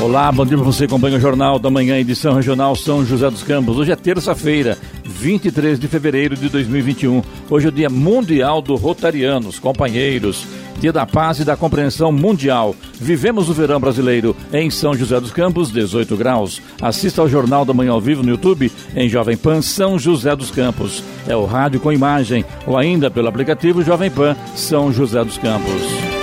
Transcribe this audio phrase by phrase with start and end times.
[0.00, 0.84] Olá, bom dia para você.
[0.86, 3.76] Acompanha o Jornal da Manhã, edição regional São José dos Campos.
[3.76, 7.22] Hoje é terça-feira, 23 de fevereiro de 2021.
[7.50, 10.46] Hoje é o Dia Mundial do Rotarianos, companheiros.
[10.80, 12.74] Dia da Paz e da Compreensão Mundial.
[12.98, 16.62] Vivemos o verão brasileiro em São José dos Campos, 18 graus.
[16.80, 20.50] Assista ao Jornal da Manhã ao vivo no YouTube em Jovem Pan São José dos
[20.50, 21.04] Campos.
[21.28, 26.19] É o rádio com imagem ou ainda pelo aplicativo Jovem Pan São José dos Campos.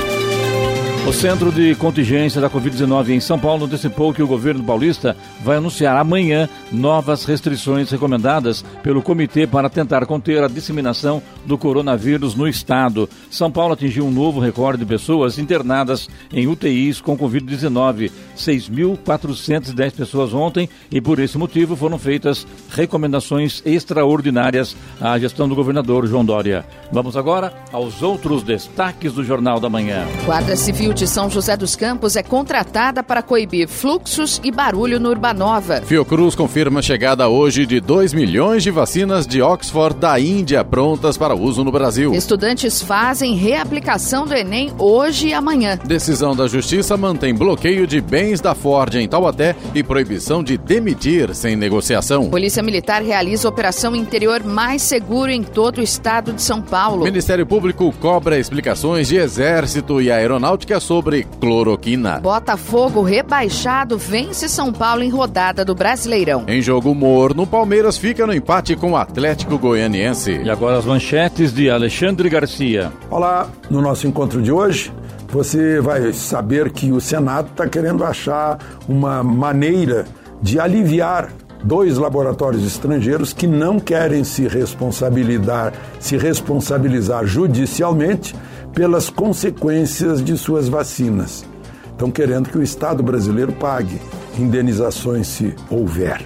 [1.08, 5.56] O Centro de Contingência da Covid-19 em São Paulo antecipou que o governo paulista vai
[5.56, 12.46] anunciar amanhã novas restrições recomendadas pelo comitê para tentar conter a disseminação do coronavírus no
[12.46, 13.10] estado.
[13.32, 20.34] São Paulo atingiu um novo recorde de pessoas internadas em UTIs com Covid-19, 6.410 pessoas
[20.34, 26.66] ontem, e por esse motivo foram feitas recomendações extraordinárias à gestão do governador João Dória.
[26.92, 30.06] Vamos agora aos outros destaques do Jornal da Manhã.
[30.26, 35.10] Guarda Civil de São José dos Campos é contratada para coibir fluxos e barulho no
[35.10, 35.80] Urbanova.
[35.84, 41.16] Fiocruz confirma a chegada hoje de 2 milhões de vacinas de Oxford da Índia prontas
[41.16, 42.16] para uso no Brasil.
[42.16, 45.78] Estudantes fazem reaplicação do Enem hoje e amanhã.
[45.86, 51.36] Decisão da Justiça mantém bloqueio de bens da Ford em Taubaté e proibição de demitir
[51.36, 52.32] sem negociação.
[52.32, 57.04] Polícia Militar realiza operação interior mais seguro em todo o estado de São Paulo.
[57.04, 62.22] Ministério Público cobra explicações de Exército e Aeronáutica sobre cloroquina.
[62.22, 66.46] Botafogo rebaixado vence São Paulo em rodada do Brasileirão.
[66.48, 70.40] Em jogo morno, Palmeiras fica no empate com o Atlético Goianiense.
[70.42, 72.90] E agora as manchetes de Alexandre Garcia.
[73.12, 74.90] Olá, no nosso encontro de hoje,
[75.28, 80.06] você vai saber que o Senado está querendo achar uma maneira
[80.42, 81.30] de aliviar
[81.66, 88.34] dois laboratórios estrangeiros que não querem se responsabilizar, se responsabilizar judicialmente
[88.78, 91.44] pelas consequências de suas vacinas.
[91.90, 94.00] Estão querendo que o Estado brasileiro pague
[94.38, 96.22] indenizações se houver.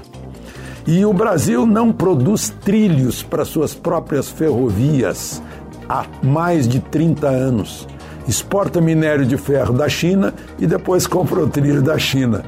[0.86, 5.42] E o Brasil não produz trilhos para suas próprias ferrovias
[5.88, 7.88] há mais de 30 anos.
[8.28, 12.44] Exporta minério de ferro da China e depois compra o trilho da China.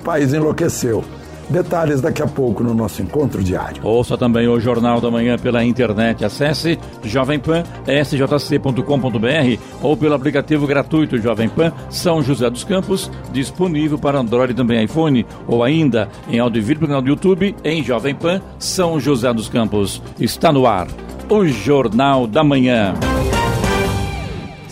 [0.00, 1.04] O país enlouqueceu.
[1.48, 3.84] Detalhes daqui a pouco no nosso encontro diário.
[3.84, 6.24] Ouça também o Jornal da Manhã pela internet.
[6.24, 14.52] Acesse jovempan.sjc.com.br ou pelo aplicativo gratuito Jovem Pan São José dos Campos, disponível para Android
[14.52, 19.00] e também iPhone, ou ainda em vídeo no canal do YouTube em Jovem Pan São
[19.00, 20.02] José dos Campos.
[20.18, 20.86] Está no ar
[21.28, 22.94] o Jornal da Manhã.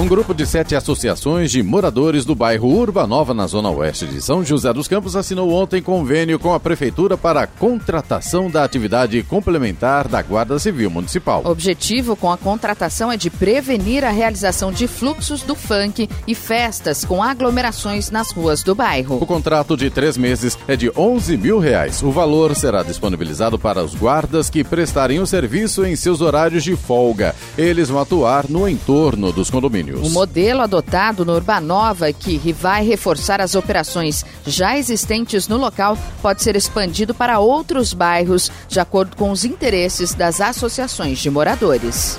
[0.00, 4.44] Um grupo de sete associações de moradores do bairro Urbanova, na zona oeste de São
[4.44, 10.06] José dos Campos, assinou ontem convênio com a Prefeitura para a contratação da atividade complementar
[10.06, 11.42] da Guarda Civil Municipal.
[11.44, 16.34] O objetivo com a contratação é de prevenir a realização de fluxos do funk e
[16.34, 19.16] festas com aglomerações nas ruas do bairro.
[19.20, 22.04] O contrato de três meses é de 11 mil reais.
[22.04, 26.76] O valor será disponibilizado para os guardas que prestarem o serviço em seus horários de
[26.76, 27.34] folga.
[27.58, 29.87] Eles vão atuar no entorno dos condomínios.
[29.96, 36.42] O modelo adotado no Urbanova, que vai reforçar as operações já existentes no local, pode
[36.42, 42.18] ser expandido para outros bairros, de acordo com os interesses das associações de moradores.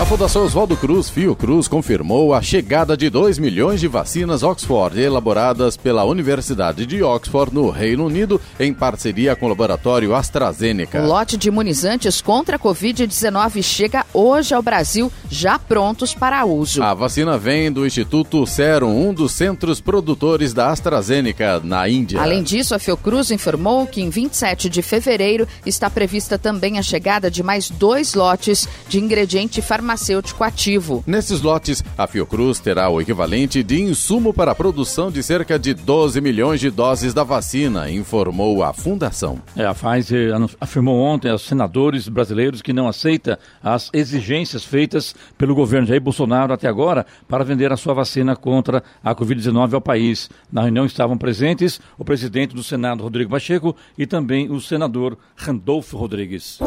[0.00, 5.76] A Fundação Oswaldo Cruz Fiocruz confirmou a chegada de 2 milhões de vacinas Oxford elaboradas
[5.76, 11.00] pela Universidade de Oxford no Reino Unido em parceria com o laboratório AstraZeneca.
[11.00, 16.82] O lote de imunizantes contra a Covid-19 chega hoje ao Brasil, já prontos para uso.
[16.82, 22.20] A vacina vem do Instituto Serum, um dos centros produtores da AstraZeneca na Índia.
[22.20, 27.30] Além disso, a Fiocruz informou que em 27 de fevereiro está prevista também a chegada
[27.30, 31.04] de mais dois lotes de ingrediente farmacêutico farmacêutico ativo.
[31.06, 35.74] Nesses lotes, a Fiocruz terá o equivalente de insumo para a produção de cerca de
[35.74, 39.38] 12 milhões de doses da vacina, informou a Fundação.
[39.54, 45.54] É, a Pfizer afirmou ontem aos senadores brasileiros que não aceita as exigências feitas pelo
[45.54, 50.30] governo Jair Bolsonaro até agora para vender a sua vacina contra a Covid-19 ao país.
[50.50, 55.98] Na reunião estavam presentes o presidente do Senado, Rodrigo Pacheco, e também o senador Randolfo
[55.98, 56.58] Rodrigues.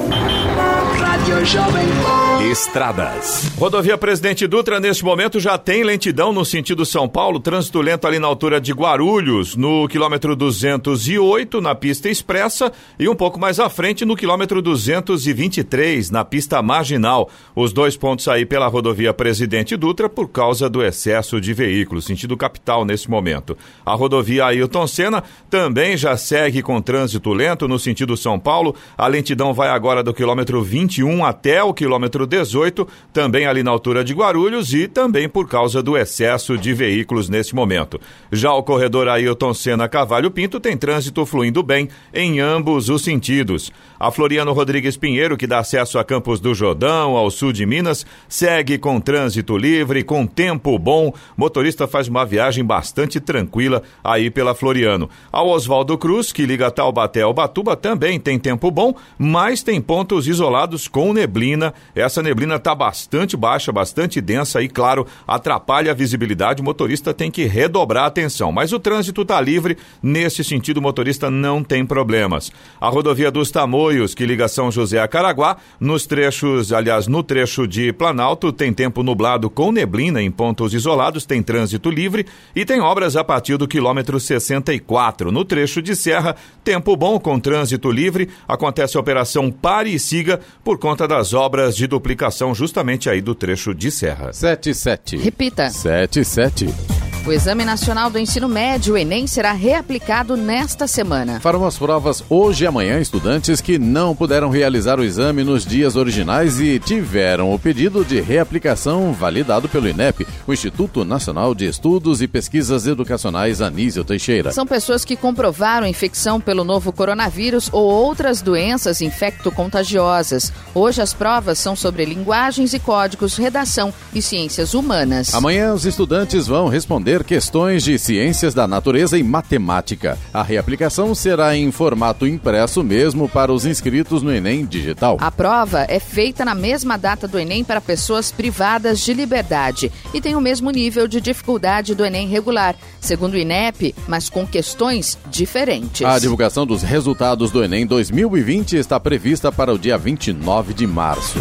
[2.42, 3.52] Estradas.
[3.58, 8.20] Rodovia Presidente Dutra, neste momento, já tem lentidão no sentido São Paulo, trânsito lento ali
[8.20, 13.70] na altura de Guarulhos, no quilômetro 208, na pista expressa, e um pouco mais à
[13.70, 17.28] frente, no quilômetro 223, na pista marginal.
[17.56, 22.38] Os dois pontos aí pela rodovia Presidente Dutra por causa do excesso de veículos, sentido
[22.38, 23.58] capital nesse momento.
[23.84, 28.76] A rodovia Ailton Senna também já segue com trânsito lento no sentido São Paulo.
[28.96, 34.04] A lentidão vai agora do quilômetro 21 até o quilômetro 18, também ali na altura
[34.04, 38.00] de Guarulhos e também por causa do excesso de veículos nesse momento.
[38.32, 43.72] Já o corredor Ailton Senna Cavalho Pinto tem trânsito fluindo bem em ambos os sentidos.
[44.00, 48.06] A Floriano Rodrigues Pinheiro, que dá acesso a Campos do Jordão, ao sul de Minas,
[48.30, 51.12] segue com trânsito livre, com tempo bom.
[51.36, 55.10] Motorista faz uma viagem bastante tranquila aí pela Floriano.
[55.32, 60.28] Ao Oswaldo Cruz, que liga Taubaté ao Batuba, também tem tempo bom, mas tem pontos
[60.28, 61.74] isolados com neblina.
[61.96, 66.62] Essa neblina está bastante baixa, bastante densa e, claro, atrapalha a visibilidade.
[66.62, 68.52] O motorista tem que redobrar a atenção.
[68.52, 69.76] Mas o trânsito está livre.
[70.04, 72.52] Nesse sentido, o motorista não tem problemas.
[72.80, 75.58] A rodovia dos Tamoios Tamoios, que liga São José a Caraguá.
[75.80, 81.26] Nos trechos, aliás, no trecho de Planalto, tem tempo nublado com neblina em pontos isolados,
[81.26, 82.26] tem trânsito livre
[82.56, 85.32] e tem obras a partir do quilômetro 64.
[85.32, 88.30] No trecho de Serra, tempo bom com trânsito livre.
[88.48, 93.34] Acontece a operação Pare e Siga por conta das obras de duplicação justamente aí do
[93.34, 94.34] trecho de Serra.
[94.34, 95.18] 77.
[95.18, 95.70] Repita.
[95.70, 97.07] 77.
[97.28, 101.42] O Exame Nacional do Ensino Médio, o Enem, será reaplicado nesta semana.
[101.42, 105.98] Farão as provas hoje e amanhã estudantes que não puderam realizar o exame nos dias
[105.98, 112.22] originais e tiveram o pedido de reaplicação validado pelo INEP, o Instituto Nacional de Estudos
[112.22, 114.54] e Pesquisas Educacionais Anísio Teixeira.
[114.54, 120.54] São pessoas que comprovaram infecção pelo novo coronavírus ou outras doenças infecto-contagiosas.
[120.74, 125.34] Hoje as provas são sobre linguagens e códigos, redação e ciências humanas.
[125.34, 130.18] Amanhã os estudantes vão responder questões de ciências da natureza e matemática.
[130.34, 135.18] A reaplicação será em formato impresso mesmo para os inscritos no Enem Digital.
[135.20, 140.22] A prova é feita na mesma data do Enem para pessoas privadas de liberdade e
[140.22, 145.18] tem o mesmo nível de dificuldade do Enem regular, segundo o INEP, mas com questões
[145.30, 146.06] diferentes.
[146.06, 151.40] A divulgação dos resultados do Enem 2020 está prevista para o dia 29 de março.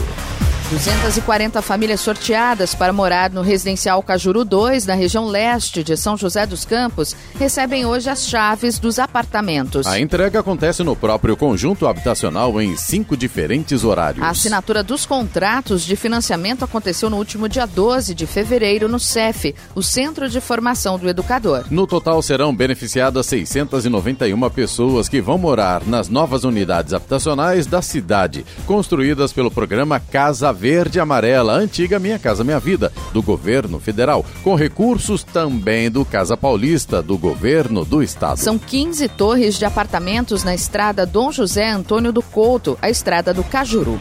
[0.70, 6.44] 240 famílias sorteadas para morar no residencial Cajuru 2, na região leste de São José
[6.44, 9.86] dos Campos, recebem hoje as chaves dos apartamentos.
[9.86, 14.24] A entrega acontece no próprio conjunto habitacional em cinco diferentes horários.
[14.24, 19.54] A assinatura dos contratos de financiamento aconteceu no último dia 12 de fevereiro no CEF,
[19.72, 21.64] o Centro de Formação do Educador.
[21.70, 28.44] No total serão beneficiadas 691 pessoas que vão morar nas novas unidades habitacionais da cidade,
[28.66, 34.54] construídas pelo programa Casa Verde Amarela, antiga Minha Casa Minha Vida, do governo federal, com
[34.54, 38.38] recursos também do Casa Paulista, do governo do estado.
[38.38, 43.44] São 15 torres de apartamentos na estrada Dom José Antônio do Couto, a estrada do
[43.44, 44.00] Cajuru.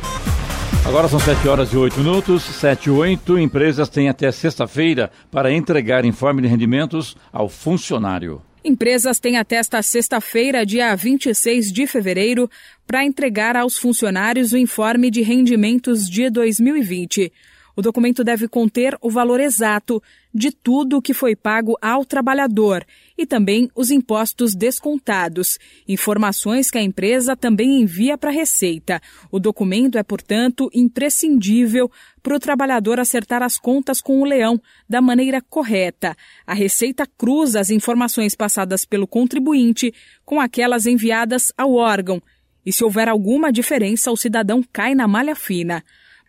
[0.85, 3.39] Agora são 7 horas e 8 minutos, 7 e 8.
[3.39, 8.41] Empresas têm até sexta-feira para entregar informe de rendimentos ao funcionário.
[8.67, 12.49] Empresas têm até esta sexta-feira, dia 26 de fevereiro,
[12.87, 17.31] para entregar aos funcionários o informe de rendimentos de 2020.
[17.75, 20.01] O documento deve conter o valor exato
[20.33, 22.85] de tudo o que foi pago ao trabalhador
[23.17, 29.01] e também os impostos descontados, informações que a empresa também envia para a Receita.
[29.29, 31.91] O documento é, portanto, imprescindível
[32.23, 36.15] para o trabalhador acertar as contas com o leão da maneira correta.
[36.47, 42.21] A Receita cruza as informações passadas pelo contribuinte com aquelas enviadas ao órgão.
[42.65, 45.83] E se houver alguma diferença, o cidadão cai na malha fina.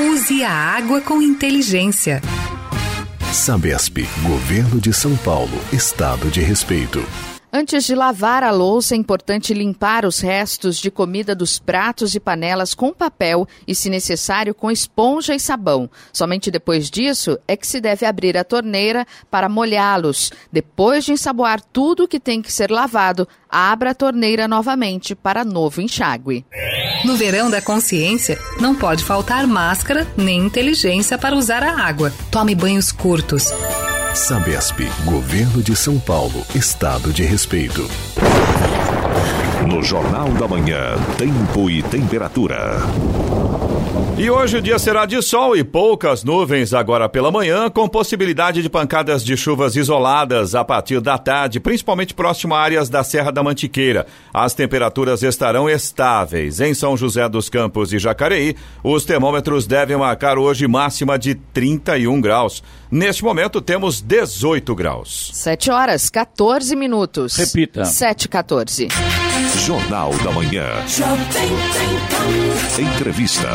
[0.00, 2.20] Use a água com inteligência.
[3.32, 7.04] Sabesp, Governo de São Paulo, Estado de Respeito.
[7.56, 12.18] Antes de lavar a louça, é importante limpar os restos de comida dos pratos e
[12.18, 15.88] panelas com papel e, se necessário, com esponja e sabão.
[16.12, 20.32] Somente depois disso é que se deve abrir a torneira para molhá-los.
[20.50, 25.80] Depois de ensaboar tudo que tem que ser lavado, abra a torneira novamente para novo
[25.80, 26.44] enxágue.
[27.04, 32.12] No verão da consciência, não pode faltar máscara nem inteligência para usar a água.
[32.32, 33.44] Tome banhos curtos.
[34.14, 37.88] Sabesp, Governo de São Paulo, Estado de Respeito.
[39.68, 42.76] No Jornal da Manhã, Tempo e Temperatura.
[44.16, 48.62] E hoje o dia será de sol e poucas nuvens agora pela manhã, com possibilidade
[48.62, 53.32] de pancadas de chuvas isoladas a partir da tarde, principalmente próximo a áreas da Serra
[53.32, 54.06] da Mantiqueira.
[54.32, 56.60] As temperaturas estarão estáveis.
[56.60, 58.54] Em São José dos Campos e Jacareí,
[58.84, 62.62] os termômetros devem marcar hoje máxima de 31 graus.
[62.88, 65.32] Neste momento temos 18 graus.
[65.34, 67.34] 7 horas, 14 minutos.
[67.34, 67.84] Repita.
[67.84, 68.88] 7 14.
[69.66, 70.68] Jornal da Manhã.
[72.78, 73.48] Entrevista.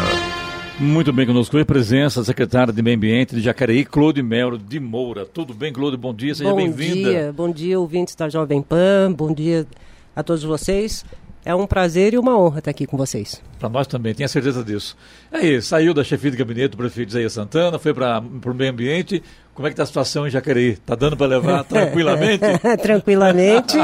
[0.79, 4.79] Muito bem conosco hoje, presença da secretária de Meio Ambiente de Jacareí, Claude Melo de
[4.79, 5.25] Moura.
[5.25, 5.98] Tudo bem, Claude?
[5.98, 7.09] Bom dia, seja Bom bem-vinda.
[7.09, 9.67] dia, bom dia, ouvintes da Jovem Pan, bom dia
[10.15, 11.03] a todos vocês.
[11.43, 13.41] É um prazer e uma honra estar aqui com vocês.
[13.59, 14.95] Para nós também, tenha certeza disso.
[15.31, 19.21] Aí, saiu da chefia de gabinete do prefeito Isaías Santana, foi para o meio ambiente.
[19.60, 20.70] Como é que está a situação em Jacareí?
[20.70, 22.46] Está dando para levar tranquilamente?
[22.82, 23.78] tranquilamente,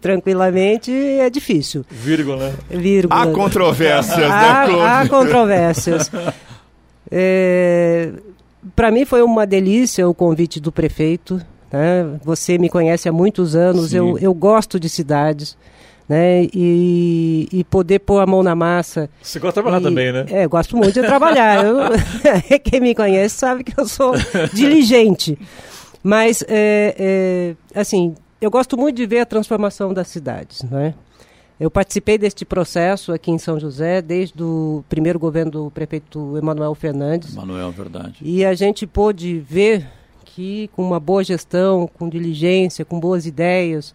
[0.00, 1.84] tranquilamente é difícil.
[1.90, 2.38] Vírgula.
[2.38, 2.54] né?
[2.70, 3.22] Vírgula.
[3.22, 6.10] Há controvérsias, né, Há, há controvérsias.
[7.16, 8.12] É,
[8.74, 11.40] para mim foi uma delícia o convite do prefeito.
[11.70, 12.18] né?
[12.24, 13.98] Você me conhece há muitos anos, Sim.
[13.98, 15.54] eu, eu gosto de cidades.
[16.08, 16.44] Né?
[16.52, 19.08] E, e poder pôr a mão na massa.
[19.22, 20.26] Você gosta de trabalhar E- também, né?
[20.28, 21.64] É, gosto muito de trabalhar.
[21.64, 21.78] Eu-
[22.62, 24.12] quem me conhece sabe que eu sou
[24.52, 25.38] diligente.
[26.02, 26.94] Mas, é,
[27.74, 30.92] é, assim, eu gosto muito de ver a transformação das cidades, né?
[31.58, 36.74] Eu participei deste processo aqui em São José desde o primeiro governo do prefeito Emanuel
[36.74, 37.34] Fernandes.
[37.34, 38.16] Manuel, verdade.
[38.20, 39.86] E a gente pôde ver
[40.24, 43.94] que com uma boa gestão, com diligência, com boas ideias,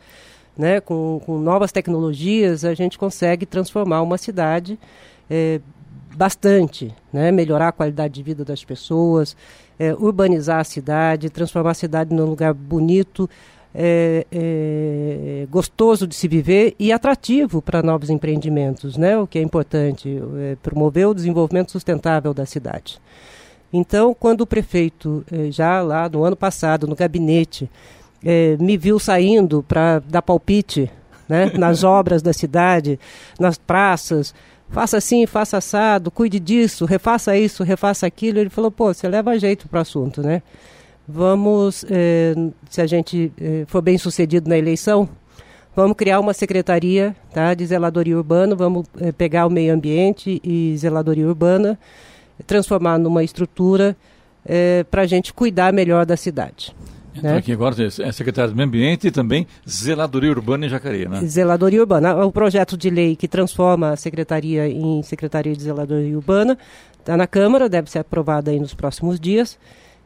[0.60, 4.78] né, com, com novas tecnologias, a gente consegue transformar uma cidade
[5.32, 5.62] eh,
[6.18, 9.38] bastante, né, melhorar a qualidade de vida das pessoas,
[9.80, 13.30] eh, urbanizar a cidade, transformar a cidade num lugar bonito,
[13.74, 19.42] eh, eh, gostoso de se viver e atrativo para novos empreendimentos, né, o que é
[19.42, 23.00] importante, eh, promover o desenvolvimento sustentável da cidade.
[23.72, 27.70] Então, quando o prefeito, eh, já lá no ano passado, no gabinete,
[28.24, 30.92] eh, me viu saindo para dar palpite
[31.28, 33.00] né, nas obras da cidade,
[33.40, 34.34] nas praças,
[34.70, 39.38] faça assim, faça assado, cuide disso, refaça isso, refaça aquilo, ele falou, pô, você leva
[39.38, 40.42] jeito para o assunto, né?
[41.12, 42.36] Vamos, eh,
[42.70, 45.10] se a gente eh, for bem sucedido na eleição,
[45.76, 50.76] vamos criar uma secretaria tá, de zeladoria urbana, vamos eh, pegar o meio ambiente e
[50.78, 51.80] zeladoria urbana,
[52.46, 53.98] transformar numa estrutura
[54.90, 56.74] para a gente cuidar melhor da cidade.
[57.16, 57.40] Entrou né?
[57.40, 61.22] aqui agora, é secretário do Meio Ambiente e também Zeladoria Urbana em Jacareí, né?
[61.26, 62.26] Zeladoria Urbana.
[62.26, 66.58] O projeto de lei que transforma a secretaria em Secretaria de Zeladoria Urbana
[67.00, 69.58] está na Câmara, deve ser aprovado aí nos próximos dias.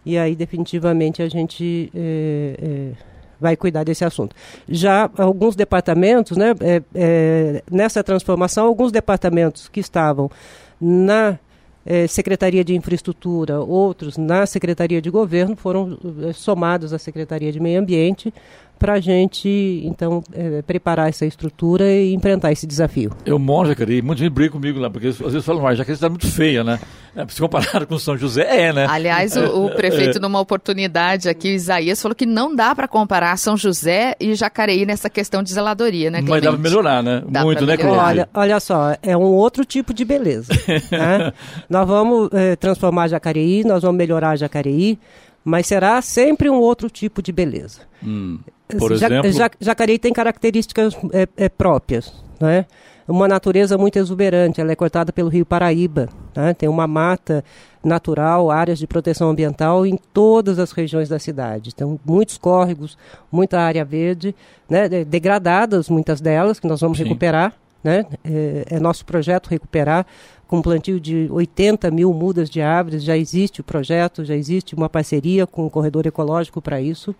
[0.06, 2.92] E aí, definitivamente, a gente eh, eh,
[3.40, 4.36] vai cuidar desse assunto.
[4.68, 6.54] Já alguns departamentos, né,
[6.94, 10.30] eh, nessa transformação, alguns departamentos que estavam
[10.80, 11.40] na
[11.86, 17.60] eh, Secretaria de Infraestrutura, outros na Secretaria de Governo, foram eh, somados à Secretaria de
[17.60, 18.34] Meio Ambiente
[18.84, 19.48] para a gente,
[19.86, 23.12] então, eh, preparar essa estrutura e enfrentar esse desafio.
[23.25, 26.10] Eu moro Jacareí, muita gente briga comigo lá, porque às vezes falam, mas Jacareí está
[26.10, 26.78] muito feia, né?
[27.16, 28.86] É, se comparar com São José, é, né?
[28.90, 33.56] Aliás, o, o prefeito, numa oportunidade aqui, Isaías, falou que não dá para comparar São
[33.56, 37.24] José e Jacareí nessa questão de zeladoria, né, Mas dá para melhorar, né?
[37.25, 37.96] Dá muito, né, melhorar.
[37.96, 38.22] Cláudio?
[38.22, 40.52] Olha, olha só, é um outro tipo de beleza.
[40.92, 41.32] né?
[41.70, 45.00] Nós vamos eh, transformar Jacareí, nós vamos melhorar Jacareí,
[45.44, 47.82] mas será sempre um outro tipo de beleza.
[48.04, 48.40] Hum,
[48.78, 52.66] por Ja- exemplo, Ja- Jacareí tem características eh, eh, próprias, né?
[53.06, 56.54] Uma natureza muito exuberante, ela é cortada pelo rio Paraíba, né?
[56.54, 57.44] tem uma mata
[57.84, 61.72] natural, áreas de proteção ambiental em todas as regiões da cidade.
[61.76, 62.98] Então, muitos córregos,
[63.30, 64.34] muita área verde,
[64.70, 64.88] né?
[64.88, 67.04] de- degradadas, muitas delas, que nós vamos Sim.
[67.04, 67.54] recuperar.
[67.84, 68.06] Né?
[68.24, 70.06] É, é nosso projeto recuperar
[70.54, 73.04] com plantio de 80 mil mudas de árvores.
[73.04, 77.16] Já existe o projeto, já existe uma parceria com o corredor ecológico para isso.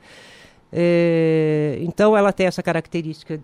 [0.72, 3.42] É, então, ela tem essa característica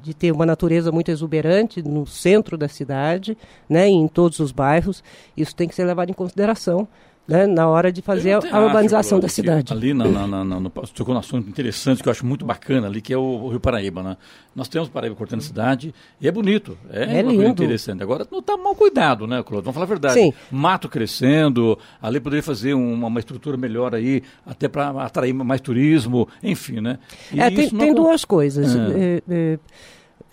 [0.00, 3.36] de ter uma natureza muito exuberante no centro da cidade,
[3.68, 5.02] né, em todos os bairros.
[5.36, 6.86] Isso tem que ser levado em consideração
[7.28, 9.72] né, na hora de fazer a, a urbanização da cidade.
[9.72, 12.86] Ali na, na, na, na, no, tocou num assunto interessante que eu acho muito bacana
[12.86, 14.16] ali, que é o, o Rio Paraíba, né?
[14.54, 16.78] Nós temos o Paraíba cortando a cidade e é bonito.
[16.90, 17.44] É, É lindo.
[17.44, 18.02] interessante.
[18.02, 19.62] Agora não está mal cuidado, né, Cláudio?
[19.62, 20.14] Vamos falar a verdade.
[20.14, 20.32] Sim.
[20.50, 26.28] Mato crescendo, ali poderia fazer uma, uma estrutura melhor aí, até para atrair mais turismo,
[26.42, 26.98] enfim, né?
[27.32, 29.22] E É, tem, não tem acon- duas coisas É.
[29.28, 29.58] é,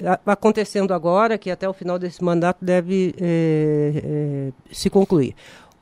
[0.05, 5.35] é, acontecendo agora, que até o final desse mandato deve é, é, se concluir.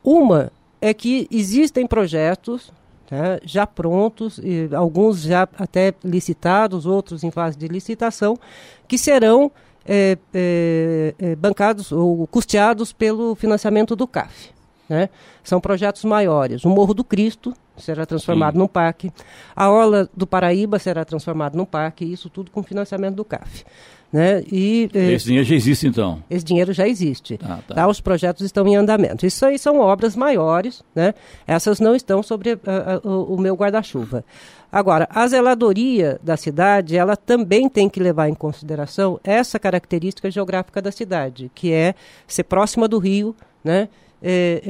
[0.04, 2.72] Uma é que existem projetos
[3.08, 4.42] tá, já prontos,
[4.76, 8.38] alguns já até licitados, outros em fase de licitação,
[8.88, 9.52] que serão
[9.86, 14.52] é, é, bancados ou custeados pelo financiamento do CAF.
[14.92, 15.08] Né?
[15.42, 16.66] São projetos maiores.
[16.66, 18.60] O Morro do Cristo será transformado Sim.
[18.60, 19.10] num parque.
[19.56, 22.04] A Orla do Paraíba será transformado num parque.
[22.04, 23.64] Isso tudo com financiamento do CAF.
[24.12, 24.44] Né?
[24.52, 26.22] E, eh, Esse dinheiro já existe, então.
[26.30, 27.40] esse dinheiro já existe.
[27.42, 27.76] Ah, tá.
[27.76, 27.88] tá?
[27.88, 29.26] Os projetos estão em andamento.
[29.26, 31.14] Isso aí são obras maiores, né?
[31.48, 34.26] Essas não estão sobre ah, ah, o, o meu guarda-chuva.
[34.70, 40.82] Agora, a zeladoria da cidade, ela também tem que levar em consideração essa característica geográfica
[40.82, 41.96] da cidade, que é
[42.28, 43.88] ser próxima do rio, né?
[44.24, 44.62] É,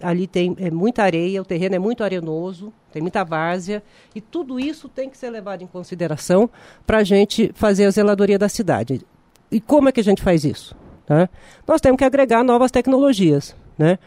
[0.00, 3.82] é, ali tem é, muita areia, o terreno é muito arenoso, tem muita várzea,
[4.14, 6.48] e tudo isso tem que ser levado em consideração
[6.86, 9.02] para a gente fazer a zeladoria da cidade.
[9.50, 10.74] E como é que a gente faz isso?
[11.08, 11.28] né?
[11.66, 13.98] Nós temos que agregar novas tecnologias, né?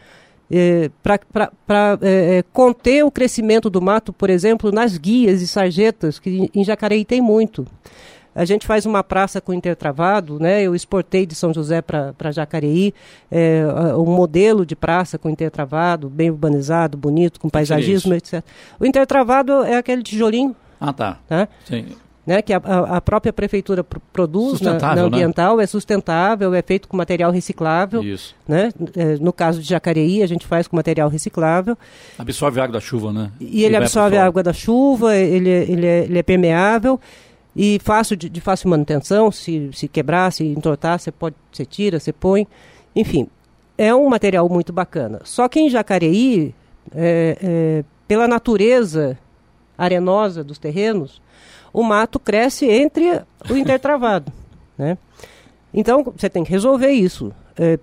[1.02, 6.62] para é, conter o crescimento do mato, por exemplo, nas guias e sarjetas, que em
[6.62, 7.66] Jacareí tem muito.
[8.34, 10.62] A gente faz uma praça com intertravado, né?
[10.62, 12.94] Eu exportei de São José para Jacareí
[13.30, 13.64] é,
[13.96, 18.42] um modelo de praça com intertravado, bem urbanizado, bonito, com seria paisagismo, etc.
[18.80, 21.18] O intertravado é aquele tijolinho, Ah, tá.
[21.28, 21.46] tá?
[21.64, 21.84] Sim.
[22.26, 25.02] né, que a, a- própria prefeitura pro- produz na, na né?
[25.02, 28.02] ambiental, é sustentável, é feito com material reciclável.
[28.02, 28.34] Isso.
[28.48, 28.70] Né?
[28.96, 31.76] É, no caso de Jacareí, a gente faz com material reciclável.
[32.16, 33.30] Absorve a água da chuva, né?
[33.40, 36.98] E ele pro absorve a água da chuva, ele, é- ele, é, ele é permeável
[37.54, 39.30] e fácil de, de fácil manutenção.
[39.30, 42.46] Se, se quebrar, se entortar, você pode, você tira, você põe.
[42.94, 43.28] Enfim,
[43.76, 45.20] é um material muito bacana.
[45.24, 46.54] Só que em Jacareí,
[46.94, 49.18] é, é, pela natureza
[49.76, 51.20] arenosa dos terrenos,
[51.72, 54.32] o mato cresce entre o intertravado.
[54.76, 54.96] né?
[55.72, 57.32] Então, você tem que resolver isso.
[57.56, 57.78] É,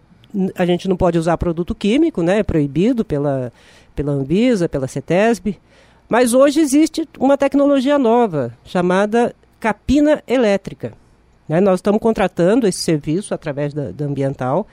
[0.55, 2.39] a gente não pode usar produto químico, né?
[2.39, 3.51] é proibido pela,
[3.95, 5.58] pela Anvisa, pela CETESB.
[6.08, 10.93] Mas hoje existe uma tecnologia nova, chamada capina elétrica.
[11.48, 11.60] né?
[11.60, 14.67] Nós estamos contratando esse serviço através da, da Ambiental.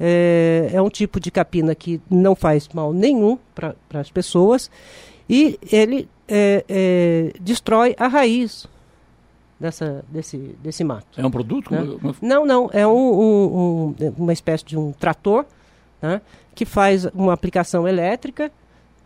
[0.00, 4.70] É, é um tipo de capina que não faz mal nenhum para as pessoas
[5.28, 8.66] e ele é, é, destrói a raiz
[9.60, 11.20] dessa, desse, desse mato.
[11.20, 11.70] É um produto?
[11.72, 11.86] Né?
[12.00, 15.44] Como- Não, não, é um, um- um- uma espécie de um trator
[16.00, 16.20] né,
[16.54, 18.50] que faz uma aplicação elétrica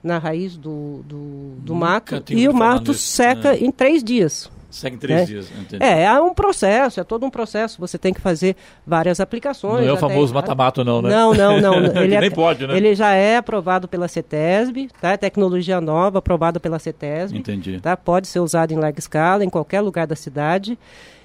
[0.02, 3.58] na raiz do, do, do mato e o mato nisso, seca né?
[3.60, 4.50] em três dias.
[4.76, 5.24] Segue três É.
[5.24, 5.50] dias.
[5.50, 5.82] entendi.
[5.82, 7.80] É, é um processo, é todo um processo.
[7.80, 8.54] Você tem que fazer
[8.86, 9.82] várias aplicações.
[9.84, 11.08] Não é o famoso mata-mato, não, né?
[11.08, 11.74] Não, não, não.
[12.02, 12.76] Ele, é- nem pode, né?
[12.76, 15.12] ele já é aprovado pela CETESB, tá?
[15.12, 17.38] É tecnologia nova, aprovada pela CETESB.
[17.38, 17.80] Entendi.
[17.80, 17.96] Tá?
[17.96, 20.78] Pode ser usado em larga escala, em qualquer lugar da cidade.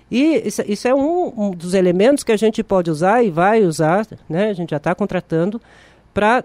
[0.10, 3.64] E isso, isso é um, um dos elementos que a gente pode usar e vai
[3.64, 4.50] usar, né?
[4.50, 5.62] a gente já está contratando,
[6.14, 6.44] para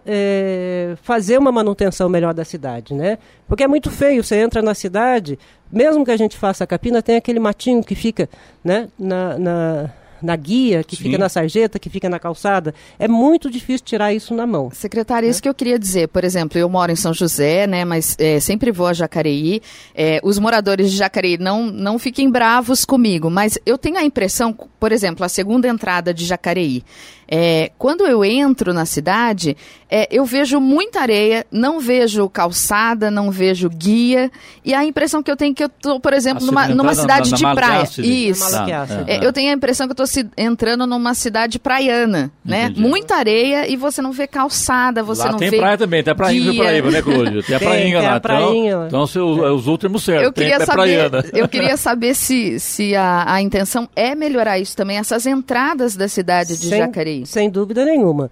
[1.02, 2.94] fazer uma manutenção melhor da cidade.
[2.94, 3.18] Né?
[3.48, 5.38] Porque é muito feio, você entra na cidade,
[5.70, 8.28] mesmo que a gente faça a capina, tem aquele matinho que fica
[8.64, 8.88] né?
[8.98, 9.90] na, na,
[10.26, 11.04] na guia, que Sim.
[11.04, 14.70] fica na sarjeta, que fica na calçada, é muito difícil tirar isso na mão.
[14.72, 16.08] Secretária, isso que eu queria dizer.
[16.08, 17.84] Por exemplo, eu moro em São José, né?
[17.84, 19.62] Mas é, sempre vou a Jacareí.
[19.94, 24.52] É, os moradores de Jacareí não, não fiquem bravos comigo, mas eu tenho a impressão,
[24.52, 26.82] por exemplo, a segunda entrada de Jacareí.
[27.28, 29.56] É, quando eu entro na cidade,
[29.90, 34.30] é, eu vejo muita areia, não vejo calçada, não vejo guia,
[34.64, 37.32] e a impressão que eu tenho é que eu estou, por exemplo, numa, numa cidade
[37.32, 37.72] na- de na praia.
[37.72, 38.28] Malaquiácide.
[38.30, 38.44] Isso.
[38.44, 39.04] Malaquiácide.
[39.10, 40.06] É, eu tenho a impressão que eu estou
[40.36, 42.64] entrando numa cidade praiana, né?
[42.66, 42.80] Entendi.
[42.80, 46.12] Muita areia e você não vê calçada, você lá não tem vê praia também, tem
[46.12, 46.62] a prainha guia.
[46.64, 47.42] Paraíba, né, Cláudio?
[47.42, 48.14] Tem a Tem, prainha tem lá.
[48.16, 50.22] a prainha então, então você usa- usou o termo certo.
[50.24, 50.76] Eu tem queria é saber,
[51.10, 51.24] praiana.
[51.32, 56.08] eu queria saber se, se a, a intenção é melhorar isso também, essas entradas da
[56.08, 57.26] cidade de sem, Jacareí.
[57.26, 58.30] Sem dúvida nenhuma.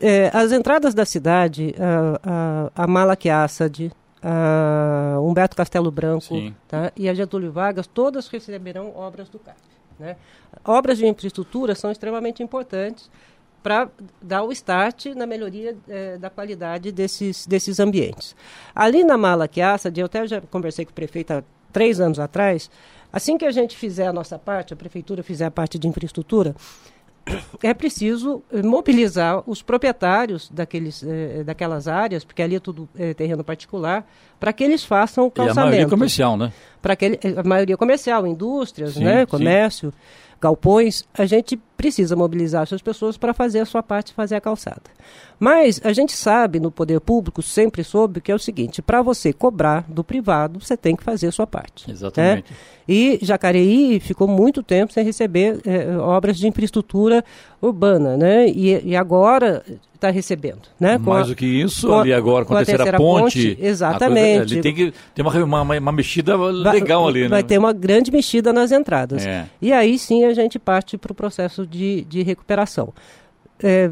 [0.00, 2.84] É, as entradas da cidade, a, a,
[4.22, 6.54] a Humberto Castelo Branco Sim.
[6.68, 9.56] tá, e a Getúlio Vargas, todas receberão obras do CAP.
[10.00, 10.16] Né?
[10.64, 13.10] Obras de infraestrutura são extremamente importantes
[13.62, 13.90] para
[14.22, 18.34] dar o start na melhoria eh, da qualidade desses, desses ambientes.
[18.74, 22.70] Ali na Malaquiáçade, eu até já conversei com o prefeito há três anos atrás,
[23.12, 26.56] assim que a gente fizer a nossa parte, a prefeitura fizer a parte de infraestrutura,
[27.62, 33.14] é preciso eh, mobilizar os proprietários daqueles, eh, daquelas áreas, porque ali é tudo eh,
[33.14, 34.06] terreno particular,
[34.38, 35.60] para que eles façam o E a calçamento.
[35.60, 36.50] maioria comercial, né?
[36.80, 39.26] Para aquele, a maioria comercial, indústrias, Sim, né, sim.
[39.26, 39.92] comércio,
[40.40, 44.82] galpões, a gente precisa mobilizar essas pessoas para fazer a sua parte, fazer a calçada.
[45.38, 49.32] Mas a gente sabe, no poder público, sempre soube que é o seguinte, para você
[49.32, 51.90] cobrar do privado, você tem que fazer a sua parte.
[51.90, 52.50] Exatamente.
[52.52, 52.56] né?
[52.86, 57.24] E Jacareí ficou muito tempo sem receber eh, obras de infraestrutura
[57.62, 58.48] urbana, né?
[58.48, 59.62] E, e agora
[59.94, 60.98] está recebendo, né?
[60.98, 63.48] Com Mais a- do que isso, ali agora, com com a terceira terceira ponte.
[63.54, 64.38] ponte, exatamente.
[64.54, 67.28] coisa- tem que ter uma, uma, uma- mexida vai- legal ali, né?
[67.28, 69.24] Vai ter uma grande mexida nas entradas.
[69.26, 69.46] É.
[69.60, 72.92] E aí sim a gente parte para o processo de, de recuperação.
[73.62, 73.90] É,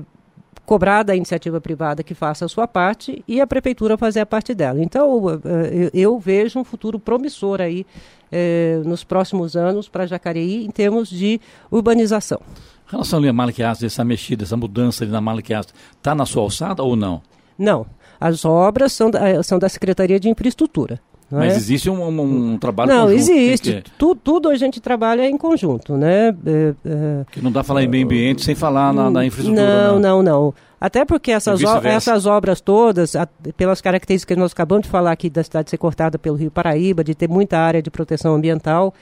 [0.69, 4.55] cobrar da iniciativa privada que faça a sua parte e a prefeitura fazer a parte
[4.55, 4.83] dela.
[4.83, 7.87] Então, eh, eu, eu vejo um futuro promissor aí
[8.31, 12.39] eh, nos próximos anos para Jacareí em termos de urbanização.
[12.87, 16.83] Em relação a Malaquias, essa mexida, essa mudança ali na Malaquias, está na sua alçada
[16.83, 17.23] ou não?
[17.59, 17.87] Não,
[18.21, 21.01] as obras são da, são da Secretaria de Infraestrutura.
[21.31, 21.57] Não Mas é?
[21.57, 23.73] existe um, um- um trabalho Não, conjunto, existe.
[23.83, 26.29] Que, Tu- tudo a gente trabalha em conjunto, né?
[26.47, 29.89] É, é, que não dá falar em meio ambiente sem falar na, na infraestrutura.
[29.89, 30.09] Não, né?
[30.09, 30.55] não, não.
[30.81, 35.13] Até porque essas, o- essas obras todas, a- pelas características que nós acabamos de falar
[35.13, 38.95] aqui da cidade ser cortada pelo Rio Paraíba, de ter muita área de proteção ambiental,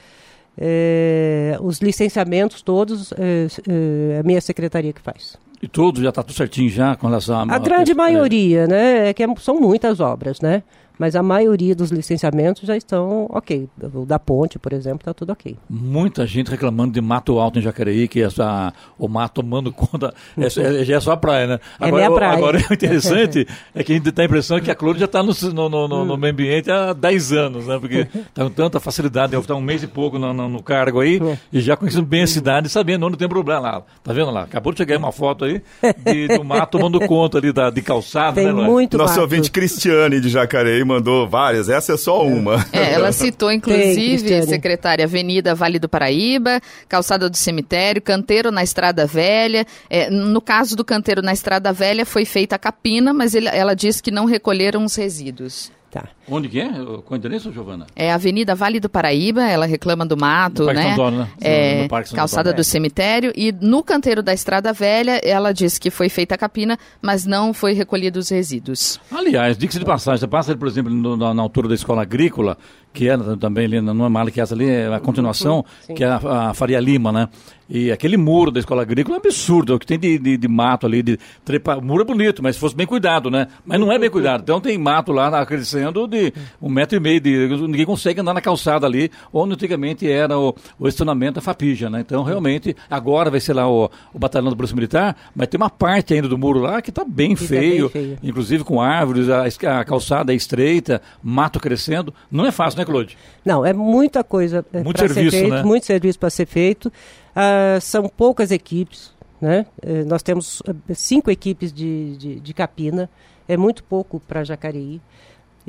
[0.59, 5.37] é, os licenciamentos todos é, é a minha secretaria que faz.
[5.61, 7.55] E tudo já está tudo certinho já com relação a...
[7.55, 9.09] A grande maioria, né?
[9.09, 10.61] É que são muitas obras, né?
[10.99, 13.67] Mas a maioria dos licenciamentos já estão ok.
[13.93, 15.55] O da ponte, por exemplo, está tudo ok.
[15.69, 20.45] Muita gente reclamando de mato alto em Jacareí, que essa, o mato tomando conta, é,
[20.45, 21.59] é- já é só a praia, né?
[21.79, 22.33] É agora, minha o- praia.
[22.37, 25.21] Agora, o interessante é que a gente tem a impressão que a Cloro já está
[25.21, 27.77] no, no, no, no- no meio ambiente há 10 anos, né?
[27.79, 30.99] Porque está com tanta facilidade, deve estar um mês e pouco no, no- no cargo
[31.01, 31.19] aí,
[31.53, 33.83] e já conhecendo bem a cidade, sabendo onde tem problema lá.
[34.03, 34.43] Tá vendo lá?
[34.43, 35.61] Acabou de chegar aí uma foto aí
[36.05, 39.21] de, do mato tomando conta ali da, de calçada, Tem né, muito Nosso mato.
[39.21, 42.65] ouvinte Cristiane de Jacareí mandou várias, essa é só uma.
[42.71, 44.47] É, ela citou, Tem, inclusive, Cristiane.
[44.47, 49.65] secretária, Avenida Vale do Paraíba, Calçada do Cemitério, Canteiro na Estrada Velha.
[49.89, 53.75] É, no caso do Canteiro na Estrada Velha, foi feita a capina, mas ele- ela
[53.75, 55.71] disse que não recolheram os resíduos.
[56.01, 56.09] Tá.
[56.29, 56.69] Onde que é?
[57.05, 57.87] Qual endereço, Giovana?
[57.95, 60.91] É a Avenida Vale do Paraíba, ela reclama do mato, No Parque né?
[60.93, 61.27] Antônio, né?
[61.41, 62.57] É, No Parque calçada Antônio.
[62.57, 63.31] do cemitério.
[63.35, 67.53] E no canteiro da Estrada Velha, ela disse que foi feita a capina, mas não
[67.53, 68.99] foi recolhido os resíduos.
[69.11, 72.57] Aliás, diga-se de passagem, você passa, por exemplo, no- na, na altura da escola agrícola,
[72.93, 75.63] que é também ali, não é mala que essa ali, é a continuação,
[75.95, 77.29] que é a, a Faria Lima, né?
[77.69, 80.37] E aquele muro da escola agrícola é um absurdo, é o que tem de, de,
[80.37, 81.75] de mato ali, de trepa.
[81.75, 83.47] O muro é bonito, mas se fosse bem cuidado, né?
[83.65, 84.41] Mas não é bem cuidado.
[84.41, 88.41] Então tem mato lá crescendo de um metro e meio, de, ninguém consegue andar na
[88.41, 91.99] calçada ali, onde antigamente era o, o estacionamento da Fapija, né?
[91.99, 95.69] Então realmente, agora vai ser lá o, o batalhão da Polícia Militar, mas tem uma
[95.69, 98.17] parte ainda do muro lá que está bem Fica bem feio, feio.
[98.23, 99.43] inclusive com árvores, a,
[99.79, 102.13] a calçada é estreita, mato crescendo.
[102.31, 103.17] Não é fácil, né, Claude?
[103.45, 105.63] Não, é muita coisa Muito para ser serviço, feito, né?
[105.63, 106.91] muito serviço para ser feito.
[107.35, 109.65] Ah, são poucas equipes, né?
[109.81, 113.09] Eh, nós temos eh, cinco equipes de, de, de capina,
[113.47, 114.99] é muito pouco para Jacareí.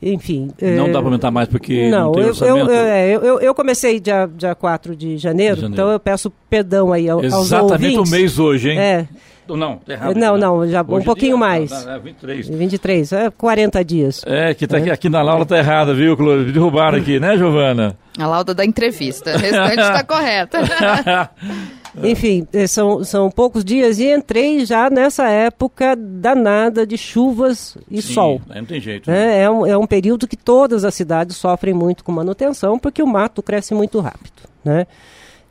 [0.00, 0.50] Enfim.
[0.76, 2.70] Não dá para aumentar mais porque não, não, tem eu, orçamento.
[2.70, 5.82] eu, é, eu, eu- comecei dia, dia 4 de janeiro, De janeiro.
[5.82, 8.12] então eu peço perdão aí ao, aos Exatamente ouvintes.
[8.12, 8.78] um mês hoje, hein?
[8.78, 9.08] É,
[9.56, 10.14] Não, tá errado.
[10.16, 10.40] Não, né?
[10.40, 11.70] não, já um Hoje é pouquinho dia- mais.
[11.70, 12.48] não, não, é 23.
[12.48, 14.22] 23, é 40 dias.
[14.26, 16.52] É, que tá aqui, aqui na Laura tá errada, viu, Claude?
[16.52, 17.96] Derrubaram aqui, né, Giovana?
[18.18, 19.34] A lauda da entrevista.
[19.34, 20.58] O restante está correta.
[20.58, 22.10] É.
[22.10, 28.00] Enfim, eh, são, são poucos dias e entrei já nessa época danada de chuvas e
[28.02, 28.40] Sim, sol.
[28.46, 29.10] Não tem jeito.
[29.10, 29.38] Né?
[29.38, 33.02] É, é, um, é um período que todas as cidades sofrem muito com manutenção, porque
[33.02, 34.42] o mato cresce muito rápido.
[34.64, 34.86] Né?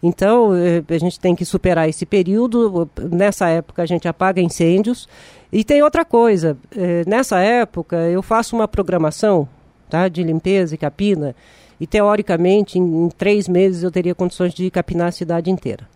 [0.02, 2.90] Então, eh, a gente tem que superar esse período.
[3.12, 5.08] Nessa época, a gente apaga incêndios.
[5.52, 9.48] E tem outra coisa: eh, nessa época, eu faço uma programação
[9.90, 11.36] tá, de limpeza e capina,
[11.80, 15.88] e teoricamente, em, em três meses, eu teria condições de capinar a cidade inteira.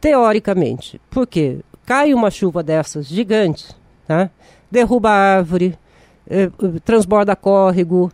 [0.00, 1.00] Teoricamente.
[1.10, 1.58] Por quê?
[1.84, 3.76] Cai uma chuva dessas gigantes,
[4.06, 4.30] tá?
[4.70, 5.78] derruba a árvore,
[6.28, 6.50] eh,
[6.84, 8.10] transborda córrego.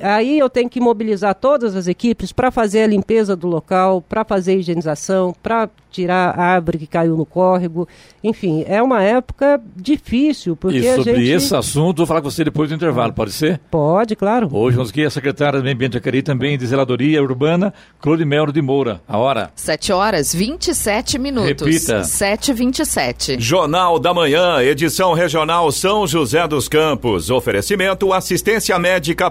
[0.00, 4.24] Aí eu tenho que mobilizar todas as equipes para fazer a limpeza do local, para
[4.24, 7.86] fazer a higienização, para tirar a árvore que caiu no córrego.
[8.22, 11.30] Enfim, é uma época difícil, porque e sobre a gente...
[11.30, 13.60] esse assunto, vou falar com você depois do intervalo, pode ser?
[13.70, 14.48] Pode, claro.
[14.52, 18.52] Hoje vamos aqui a secretária do Meio Ambiente Acari, também de Zeladoria Urbana, Claude Melo
[18.52, 19.00] de Moura.
[19.06, 19.50] A hora?
[19.54, 21.66] 7 horas 27 minutos.
[21.66, 22.02] Repita.
[22.02, 27.30] 7 e 27 Jornal da Manhã, edição regional São José dos Campos.
[27.30, 29.30] Oferecimento assistência médica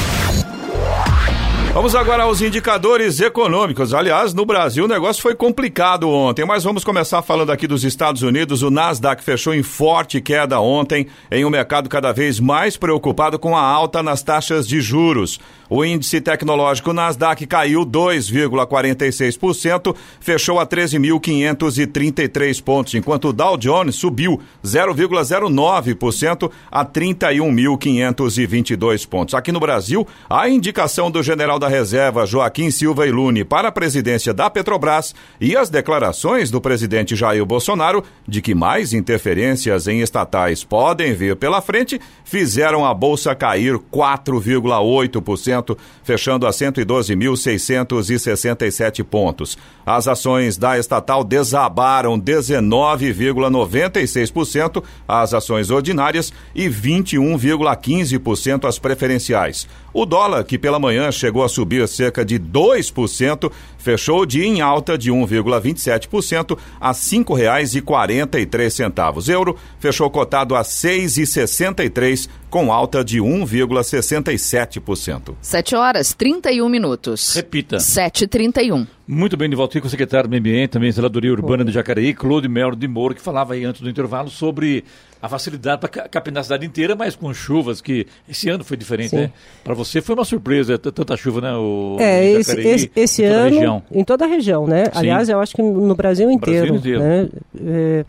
[1.73, 3.93] Vamos agora aos indicadores econômicos.
[3.93, 8.23] Aliás, no Brasil o negócio foi complicado ontem, mas vamos começar falando aqui dos Estados
[8.23, 8.61] Unidos.
[8.61, 13.55] O Nasdaq fechou em forte queda ontem, em um mercado cada vez mais preocupado com
[13.55, 15.39] a alta nas taxas de juros.
[15.73, 24.41] O índice tecnológico Nasdaq caiu 2,46%, fechou a 13.533 pontos, enquanto o Dow Jones subiu
[24.65, 29.33] 0,09% a 31.522 pontos.
[29.33, 33.71] Aqui no Brasil, a indicação do general da Reserva Joaquim Silva e Lune para a
[33.71, 40.01] presidência da Petrobras e as declarações do presidente Jair Bolsonaro de que mais interferências em
[40.01, 45.60] estatais podem vir pela frente fizeram a bolsa cair 4,8%
[46.03, 49.57] fechando a 112.667 pontos.
[49.85, 59.65] As ações da estatal desabaram 19,96%, as ações ordinárias e 21,15% as preferenciais.
[59.93, 64.61] O dólar, que pela manhã chegou a subir cerca de 2%, fechou o dia em
[64.61, 69.29] alta de 1,27% a R$ 5,43.
[69.29, 75.35] Euro fechou cotado a R$ 6,63 com alta de 1,67%.
[75.41, 77.35] 7 horas 31 minutos.
[77.35, 77.75] Repita.
[77.77, 78.87] 7h31.
[79.07, 81.71] Muito bem, de volta aqui com o secretário do Meio Ambiente, também Zeladoria Urbana de
[81.71, 84.85] Jacareí, Claude Melo de Moura, que falava aí antes do intervalo sobre
[85.21, 89.09] a facilidade para capinar a cidade inteira, mas com chuvas, que esse ano foi diferente,
[89.09, 89.17] Sim.
[89.17, 89.31] né?
[89.63, 91.53] Para você foi uma surpresa, tanta chuva, né?
[91.53, 93.83] O, É, esse, Jacareí, esse, esse em toda a ano, região.
[93.91, 94.85] em toda a região, né?
[94.85, 94.91] Sim.
[94.95, 96.75] Aliás, eu acho que no Brasil inteiro.
[96.75, 96.99] inteiro.
[97.01, 97.29] Né?
[97.63, 98.05] É,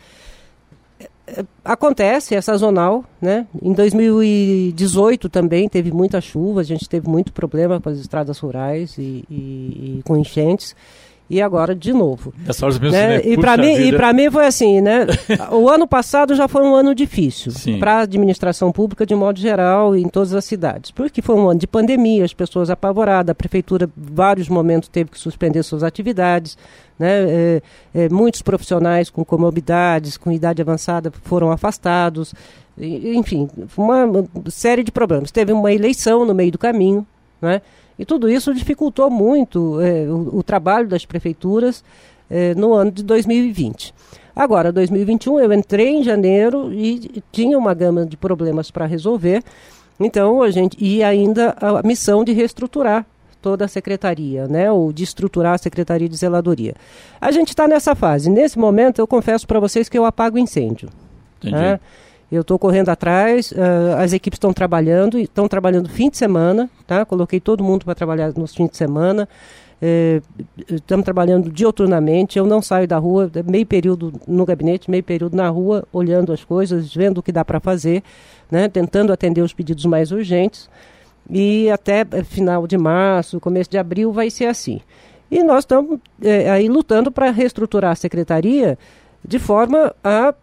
[1.64, 3.46] acontece, é sazonal, né?
[3.62, 8.96] Em 2018 também teve muita chuva, a gente teve muito problema com as estradas rurais
[8.98, 10.74] e, e- e com enchentes.
[11.32, 12.34] E agora de novo.
[12.44, 13.22] Pensa né?
[13.24, 13.96] E para mim, e vida.
[13.96, 15.06] para mim foi assim, né?
[15.50, 19.96] o ano passado já foi um ano difícil para a administração pública de modo geral
[19.96, 23.88] em todas as cidades, porque foi um ano de pandemia, as pessoas apavoradas, a prefeitura
[23.96, 26.58] vários momentos teve que suspender suas atividades,
[26.98, 27.08] né?
[27.10, 27.62] É,
[27.94, 32.34] é, muitos profissionais com comorbidades, com idade avançada foram afastados,
[32.76, 34.06] e- enfim, uma
[34.50, 35.30] série de problemas.
[35.30, 37.06] Teve uma eleição no meio do caminho,
[37.40, 37.62] né?
[37.98, 41.84] E tudo isso dificultou muito é, o, o trabalho das prefeituras
[42.30, 43.94] é, no ano de 2020.
[44.34, 49.42] Agora, 2021, eu entrei em janeiro e tinha uma gama de problemas para resolver.
[50.00, 50.76] Então, a gente.
[50.80, 53.06] E ainda a missão de reestruturar
[53.42, 54.70] toda a secretaria, né?
[54.72, 56.74] Ou de estruturar a secretaria de zeladoria.
[57.20, 58.30] A gente está nessa fase.
[58.30, 60.88] Nesse momento, eu confesso para vocês que eu apago incêndio.
[61.40, 61.54] Entendi.
[61.54, 61.80] né?
[62.32, 67.04] Eu estou correndo atrás, ah, as equipes estão trabalhando, estão trabalhando fim de semana, tá?
[67.04, 69.28] Coloquei todo mundo para trabalhar nos fins de semana.
[70.70, 75.36] Estamos trabalhando dioturnamente, eu não saio da rua, é meio período no gabinete, meio período
[75.36, 78.00] na rua, olhando as coisas, vendo o que dá para fazer,
[78.48, 78.68] né?
[78.68, 80.70] tentando atender os pedidos mais urgentes.
[81.28, 84.80] E até eh, final de março, começo de abril vai ser assim.
[85.30, 88.78] E nós estamos eh, aí lutando para reestruturar a secretaria
[89.24, 90.34] de forma a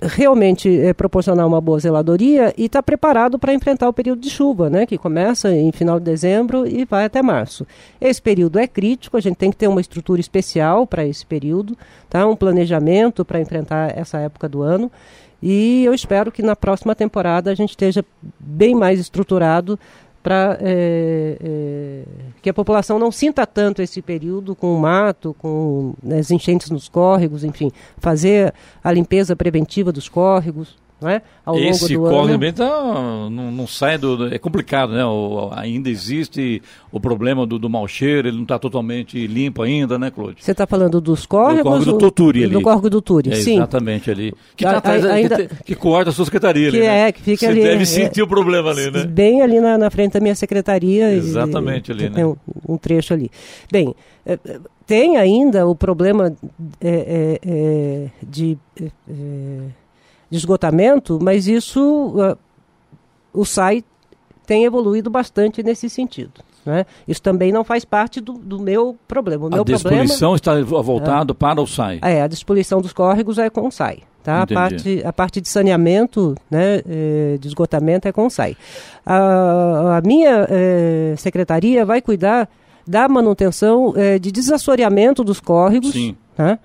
[0.00, 4.70] realmente eh, proporcionar uma boa zeladoria e estar preparado para enfrentar o período de chuva,
[4.70, 7.66] né, que começa em final de dezembro e vai até março.
[8.00, 11.76] Esse período é crítico, a gente tem que ter uma estrutura especial para esse período,
[12.08, 12.26] tá?
[12.26, 14.90] um planejamento para enfrentar essa época do ano.
[15.42, 18.04] E eu espero que na próxima temporada a gente esteja
[18.40, 19.78] bem mais estruturado
[20.28, 22.02] para é, é,
[22.42, 26.68] que a população não sinta tanto esse período com o mato, com né, as enchentes
[26.68, 28.52] nos córregos, enfim, fazer
[28.84, 30.76] a limpeza preventiva dos córregos.
[31.00, 32.52] Né, ao Esse longo do córrego ano.
[32.52, 34.34] Tá, não, não sai do.
[34.34, 35.04] É complicado, né?
[35.04, 39.96] O, ainda existe o problema do, do mau cheiro, ele não está totalmente limpo ainda,
[39.96, 40.42] né, Claude?
[40.42, 41.62] Você está falando dos córregos?
[41.62, 42.52] Do córrego do Toturi ali.
[42.52, 43.54] Do córrego do Turi, é, sim.
[43.54, 44.34] Exatamente ali.
[44.56, 46.86] Que, tá atrás, ainda, que, que, corta a sua secretaria que ali.
[46.86, 47.12] É, né?
[47.12, 47.62] que fica Você ali.
[47.62, 49.04] deve é, sentir o problema ali, né?
[49.04, 51.12] Bem ali na, na frente da minha secretaria.
[51.12, 52.16] Exatamente e, ali, né?
[52.16, 52.36] Tem um,
[52.68, 53.30] um, trecho ali.
[53.70, 53.94] Bem,
[54.26, 54.36] é,
[54.84, 56.34] tem ainda o problema
[56.80, 58.58] é, é, de
[60.30, 62.38] de esgotamento, mas isso uh,
[63.32, 63.84] o SAI
[64.46, 66.42] tem evoluído bastante nesse sentido.
[66.64, 66.84] Né?
[67.06, 69.46] Isso também não faz parte do, do meu problema.
[69.46, 71.98] O meu a despoluição problema, está voltado é, para o SAI.
[72.02, 74.02] É, a despoluição dos córregos é com o SAI.
[74.22, 74.42] Tá?
[74.42, 78.56] A, parte, a parte de saneamento, né, eh, de esgotamento é com o SAI.
[79.06, 82.46] A, a minha eh, secretaria vai cuidar
[82.86, 85.94] da manutenção eh, de desassoreamento dos córregos,
[86.36, 86.58] tá?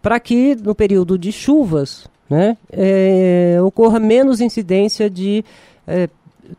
[0.00, 5.44] para que no período de chuvas né, é, ocorra menos incidência de
[5.86, 6.08] é,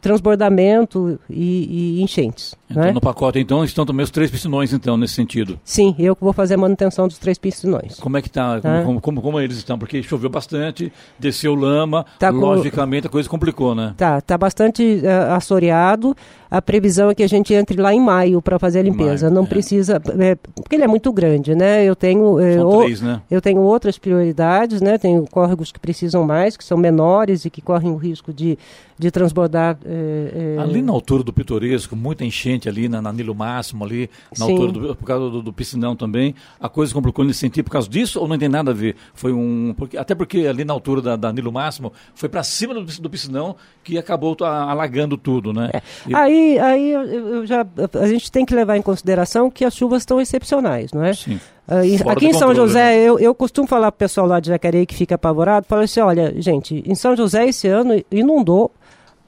[0.02, 2.56] transbordamento e, e enchentes.
[2.70, 2.92] Então, né?
[2.92, 5.60] no pacote, então, estão também os três piscinões, então, nesse sentido?
[5.64, 8.00] Sim, eu vou fazer a manutenção dos três piscinões.
[8.00, 8.60] Como é que está?
[8.60, 9.78] Como, como, como, como, eles estão?
[9.78, 13.08] Porque choveu bastante, desceu lama, tá logicamente com...
[13.08, 13.94] a coisa complicou, né?
[13.98, 16.16] Tá, tá bastante uh, assoreado.
[16.50, 19.26] A previsão é que a gente entre lá em maio para fazer a limpeza.
[19.26, 19.48] Maio, Não é.
[19.48, 21.84] precisa, é, porque ele é muito grande, né?
[21.84, 23.22] Eu tenho, é, o, três, né?
[23.30, 24.98] eu tenho outras prioridades, né?
[24.98, 28.58] Tenho córregos que precisam mais, que são menores e que correm o risco de,
[28.98, 29.78] de transbordar.
[29.86, 34.10] É, é ali na altura do Pitoresco, muita enchente ali na, na Nilo Máximo, ali,
[34.38, 34.52] na Sim.
[34.52, 37.90] altura do, por causa do, do, piscinão também, a coisa complicou nesse sentido por causa
[37.90, 38.96] disso ou não tem nada a ver?
[39.14, 39.74] Foi um.
[39.78, 43.10] Porque, até porque ali na altura da, da Nilo Máximo foi para cima do, do
[43.10, 45.70] piscinão que acabou alagando tudo, né?
[45.74, 45.82] É.
[46.08, 46.16] E...
[46.16, 47.66] Aí, aí eu, eu já,
[48.02, 51.14] a gente tem que levar em consideração que as chuvas estão excepcionais, não é?
[51.14, 51.40] Sim.
[51.68, 53.04] Uh, aqui em São controle, José, né?
[53.04, 56.00] eu, eu costumo falar para o pessoal lá de Jacareí que fica apavorado, falo assim,
[56.00, 58.72] olha, gente, em São José esse ano inundou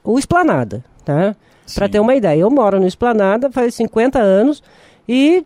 [0.04, 1.34] o Esplanada, tá?
[1.74, 4.62] Para ter uma ideia, eu moro no Esplanada faz 50 anos
[5.08, 5.44] e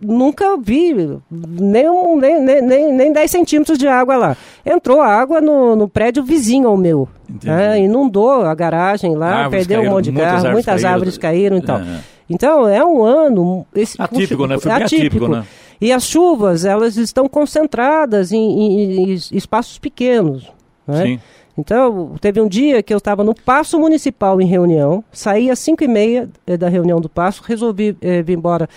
[0.00, 4.36] nunca vi nem, um, nem, nem, nem 10 centímetros de água lá.
[4.64, 7.08] Entrou água no, no prédio vizinho ao meu.
[7.42, 7.80] Né?
[7.80, 11.56] Inundou a garagem lá, árvores perdeu caíram, um monte de carro, muitas, muitas árvores caíram
[11.56, 11.78] e tal.
[11.78, 12.00] É.
[12.30, 13.66] Então é um ano.
[13.74, 14.58] Esse, atípico, né?
[14.58, 15.06] Foi atípico.
[15.06, 15.44] atípico, né?
[15.80, 20.50] E as chuvas, elas estão concentradas em, em, em espaços pequenos.
[20.86, 21.20] Né?
[21.56, 25.82] Então, teve um dia que eu estava no Paço Municipal em reunião, saí às 5
[25.82, 28.68] e meia eh, da reunião do Paço, resolvi eh, vir embora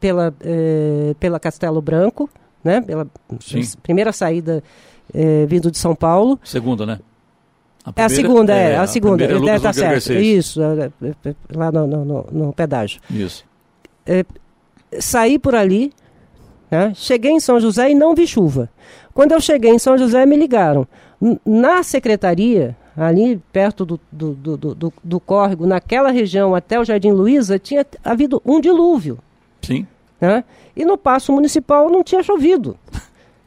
[0.00, 2.28] pela, eh, pela Castelo Branco,
[2.62, 2.80] né?
[2.80, 3.06] Pela
[3.40, 3.60] Sim.
[3.82, 4.62] primeira saída
[5.12, 6.40] eh, vindo de São Paulo.
[6.42, 6.98] Segunda, né?
[7.84, 9.24] A primeira, é a segunda, é, é a segunda.
[9.24, 10.12] Ele deve estar certo.
[10.14, 13.00] Isso, é, é, é, lá no, no, no, no pedágio.
[13.10, 13.44] Isso.
[14.06, 14.24] É,
[14.98, 15.92] saí por ali,
[16.74, 16.92] né?
[16.94, 18.68] cheguei em São José e não vi chuva.
[19.12, 20.86] Quando eu cheguei em São José, me ligaram.
[21.46, 27.12] Na secretaria, ali perto do, do, do, do, do córrego, naquela região até o Jardim
[27.12, 29.18] Luiza, tinha havido um dilúvio.
[29.62, 29.86] Sim.
[30.20, 30.42] Né?
[30.76, 32.76] E no Paço Municipal não tinha chovido.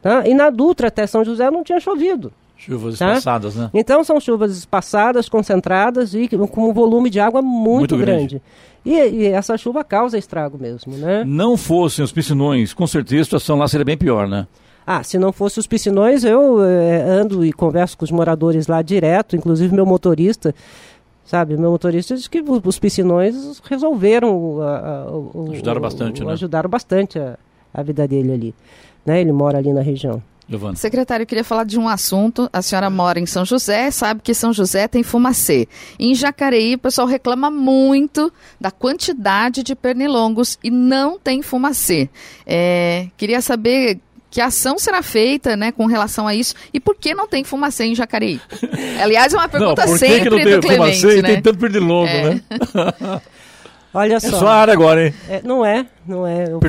[0.02, 0.28] Tá?
[0.28, 2.32] E na Dutra até São José não tinha chovido.
[2.58, 3.10] Chuvas tá?
[3.10, 3.70] espaçadas, né?
[3.74, 8.42] Então são chuvas espaçadas, concentradas e com um volume de água muito, muito grande.
[8.42, 8.42] grande.
[8.84, 11.24] E, e, essa chuva causa estrago mesmo, né?
[11.26, 14.48] Não fossem os piscinões, com certeza a situação lá seria bem pior, né?
[14.86, 18.82] Ah, se não fosse os piscinões, eu é, ando e converso com os moradores lá
[18.82, 20.56] direto, inclusive meu motorista,
[21.26, 21.58] sabe?
[21.58, 24.62] Meu motorista diz que os piscinões resolveram...
[24.62, 26.32] A, a, o, ajudaram bastante, o, né?
[26.32, 27.38] Ajudaram bastante a,
[27.74, 28.56] a vida dele ali.
[29.06, 29.20] Né?
[29.20, 30.24] Ele mora ali na região.
[30.50, 30.76] Giovana.
[30.76, 32.50] Secretário, eu queria falar de um assunto.
[32.54, 35.68] A senhora mora em São José, sabe que São José tem fumacê.
[36.00, 42.10] Em Jacareí, o pessoal reclama muito da quantidade de pernilongos e não tem fumacê.
[42.46, 47.14] É, queria saber que ação será feita né, com relação a isso e por que
[47.14, 48.40] não tem fumacê em Jacareí?
[49.02, 51.30] Aliás, é uma pergunta não, sempre que não tem do Clemente, fumacê né?
[51.34, 52.30] tem tanto pernilongo, é.
[52.30, 52.42] né?
[53.94, 54.28] Olha só.
[54.28, 55.14] É só a área agora, hein?
[55.28, 56.46] É, não é, não é.
[56.52, 56.60] Eu,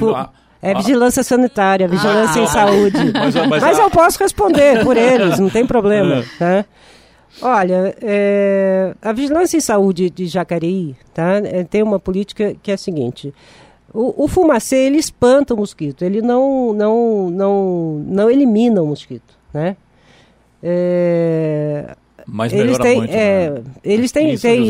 [0.61, 3.13] é vigilância sanitária, vigilância ah, em saúde.
[3.15, 6.25] Mas, mas, mas, eu posso responder por eles, não tem problema.
[6.41, 6.63] É.
[6.63, 6.65] Tá?
[7.41, 12.75] Olha, é, a vigilância em saúde de Jacareí tá, é, tem uma política que é
[12.75, 13.33] a seguinte.
[13.95, 19.35] O, o, fumacê, ele espanta o mosquito, ele não, não, não, não elimina o mosquito,
[19.55, 19.77] né?
[20.63, 21.95] É,
[22.27, 23.63] mas eles têm, muito, é, né?
[23.83, 24.69] eles têm, têm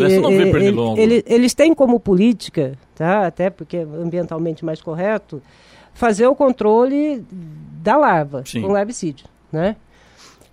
[0.97, 3.27] eles, eles têm como política, tá?
[3.27, 5.43] Até porque é ambientalmente mais correto,
[5.99, 7.27] fazer o controle
[7.83, 8.63] da larva Sim.
[8.63, 9.75] com larvicídio, né?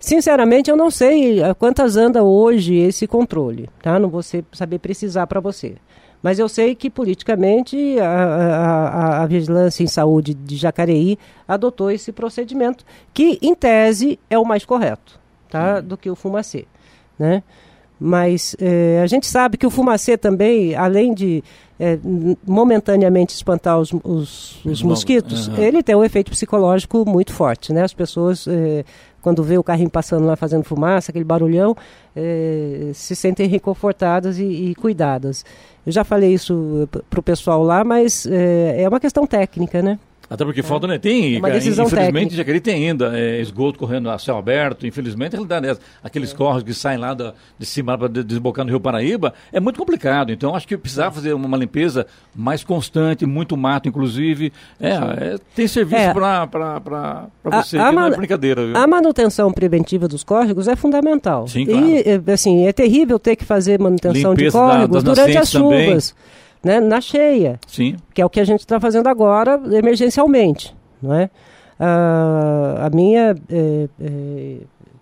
[0.00, 3.96] Sinceramente, eu não sei quantas anda hoje esse controle, tá?
[3.98, 5.76] Não vou saber precisar para você.
[6.20, 11.16] Mas eu sei que politicamente a, a, a, Vigilância em Saúde de Jacareí
[11.46, 12.84] adotou esse procedimento,
[13.14, 15.80] que em tese é o mais correto tá?
[15.80, 16.66] do que o fumacê.
[17.16, 17.44] Né?
[17.98, 21.44] Mas é, a gente sabe que o fumacê também, além de
[21.78, 21.98] é,
[22.46, 25.58] momentaneamente espantar os, os, os mosquitos, uhum.
[25.58, 27.72] ele tem um efeito psicológico muito forte.
[27.72, 27.82] Né?
[27.82, 28.84] As pessoas, é,
[29.20, 31.76] quando vê o carrinho passando lá fazendo fumaça, aquele barulhão,
[32.94, 35.44] se sentem reconfortadas e, e, cuidadas.
[35.84, 39.98] Eu já falei isso para o pessoal lá, mas é uma questão técnica, né?
[40.28, 40.62] Até porque é.
[40.62, 40.98] falta, né?
[40.98, 42.36] Tem, uma decisão infelizmente, técnica.
[42.36, 45.80] Jacareí tem ainda é, esgoto correndo a céu aberto, infelizmente, a realidade é essa.
[46.02, 46.36] Aqueles é.
[46.36, 50.32] córregos que saem lá da, de cima para desbocar no Rio Paraíba, é muito complicado.
[50.32, 54.52] Então, acho que precisava fazer uma limpeza mais constante, muito mato, inclusive.
[54.80, 56.12] É, é tem serviço é.
[56.12, 58.66] para você, a, a não é brincadeira.
[58.66, 58.76] Viu?
[58.76, 61.46] A manutenção preventiva dos córregos é fundamental.
[61.46, 61.86] Sim, claro.
[61.86, 66.10] E, assim, é terrível ter que fazer manutenção limpeza de córregos da, durante as chuvas.
[66.10, 67.60] Também né, na cheia.
[67.66, 67.96] Sim.
[68.12, 70.74] Que é o que a gente está fazendo agora emergencialmente.
[71.00, 71.30] Não é?
[71.78, 74.56] Ah, a, minha, é, é,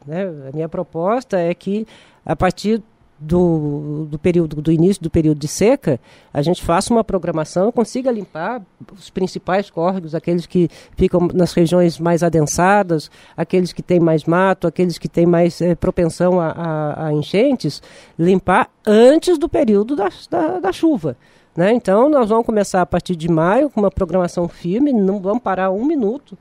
[0.06, 1.86] né, a minha proposta é que
[2.26, 2.82] a partir
[3.18, 5.98] do, do período do início do período de seca,
[6.32, 8.60] a gente faça uma programação, consiga limpar
[8.92, 14.66] os principais córregos, aqueles que ficam nas regiões mais adensadas, aqueles que têm mais mato,
[14.66, 17.82] aqueles que têm mais é, propensão a, a, a, enchentes,
[18.18, 21.16] limpar antes do período da, da, da chuva.
[21.56, 21.72] Né?
[21.72, 25.70] Então, nós vamos começar a partir de maio com uma programação firme, não vamos parar
[25.70, 26.36] um minuto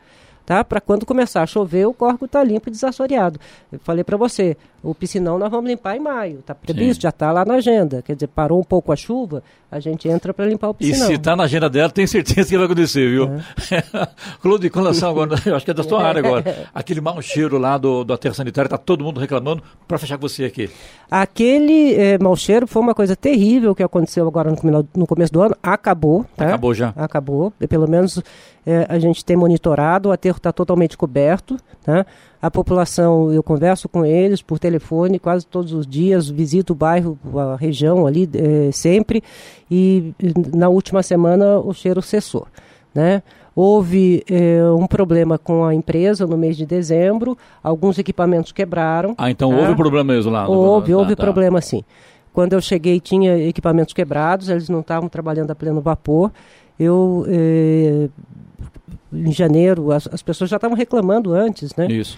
[0.45, 0.63] tá?
[0.63, 3.39] Para quando começar a chover, o córrego está limpo e desassoreado.
[3.71, 7.01] Eu falei para você, o piscinão nós vamos limpar em maio, está previsto, Sim.
[7.03, 8.01] já está lá na agenda.
[8.01, 9.41] Quer dizer, parou um pouco a chuva,
[9.71, 11.05] a gente entra para limpar o piscinão.
[11.05, 13.29] E se está na agenda dela, tem certeza que vai acontecer, viu?
[13.71, 14.07] É.
[14.41, 17.57] Claude, com relação agora, eu acho que é da sua área agora, aquele mau cheiro
[17.57, 20.69] lá do, do aterro sanitário, está todo mundo reclamando, para fechar com você aqui.
[21.09, 25.41] Aquele é, mau cheiro foi uma coisa terrível que aconteceu agora no, no começo do
[25.41, 26.25] ano, acabou.
[26.35, 26.47] Tá?
[26.47, 26.93] Acabou já.
[26.95, 28.21] Acabou, pelo menos
[28.65, 31.57] é, a gente tem monitorado, o aterro está totalmente coberto.
[31.83, 32.05] Tá?
[32.41, 37.17] A população, eu converso com eles por telefone quase todos os dias, visito o bairro,
[37.35, 39.21] a região ali é, sempre,
[39.69, 40.13] e
[40.53, 42.47] na última semana o cheiro cessou.
[42.95, 43.21] Né?
[43.55, 49.13] Houve é, um problema com a empresa no mês de dezembro, alguns equipamentos quebraram.
[49.17, 49.57] Ah, então tá?
[49.57, 50.47] houve problema mesmo lá?
[50.47, 51.23] Houve, tá, houve tá.
[51.23, 51.83] problema sim.
[52.33, 56.31] Quando eu cheguei tinha equipamentos quebrados, eles não estavam trabalhando a pleno vapor.
[56.79, 58.09] Eu eh,
[59.13, 61.87] em janeiro, as, as pessoas já estavam reclamando antes, né?
[61.87, 62.17] Isso.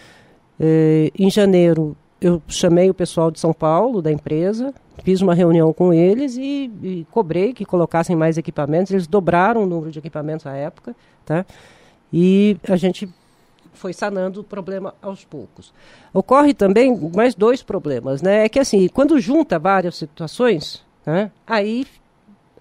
[0.59, 4.73] É, em janeiro, eu chamei o pessoal de São Paulo, da empresa,
[5.03, 8.91] fiz uma reunião com eles e, e, cobrei que colocassem mais equipamentos.
[8.91, 11.45] Eles dobraram o número de equipamentos à época, tá?
[12.11, 13.09] E a gente
[13.73, 15.73] foi sanando o problema aos poucos.
[16.13, 18.45] Ocorre também mais dois problemas, né?
[18.45, 21.29] É que assim, quando junta várias situações, né?
[21.45, 21.85] aí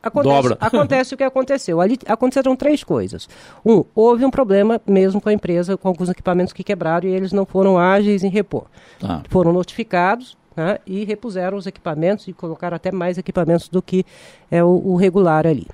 [0.05, 0.57] Acontece, Dobra.
[0.61, 1.81] acontece o que aconteceu.
[1.81, 3.29] Ali aconteceram três coisas.
[3.65, 7.33] Um, houve um problema mesmo com a empresa, com alguns equipamentos que quebraram e eles
[7.33, 8.65] não foram ágeis em repor.
[9.03, 9.23] Ah.
[9.31, 14.05] Foram notificados né, e repuseram os equipamentos e colocaram até mais equipamentos do que
[14.51, 15.67] é o, o regular ali.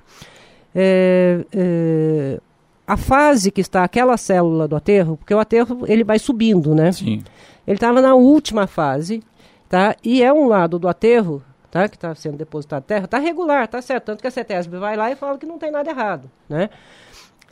[0.73, 2.39] É, é,
[2.87, 6.91] a fase que está aquela célula do aterro, porque o aterro ele vai subindo, né?
[6.91, 7.23] Sim.
[7.67, 9.21] Ele estava na última fase,
[9.69, 9.95] tá?
[10.03, 13.81] E é um lado do aterro tá, que está sendo depositado terra, está regular, está
[13.81, 14.05] certo.
[14.05, 16.29] Tanto que a CETESB vai lá e fala que não tem nada errado.
[16.47, 16.69] Né?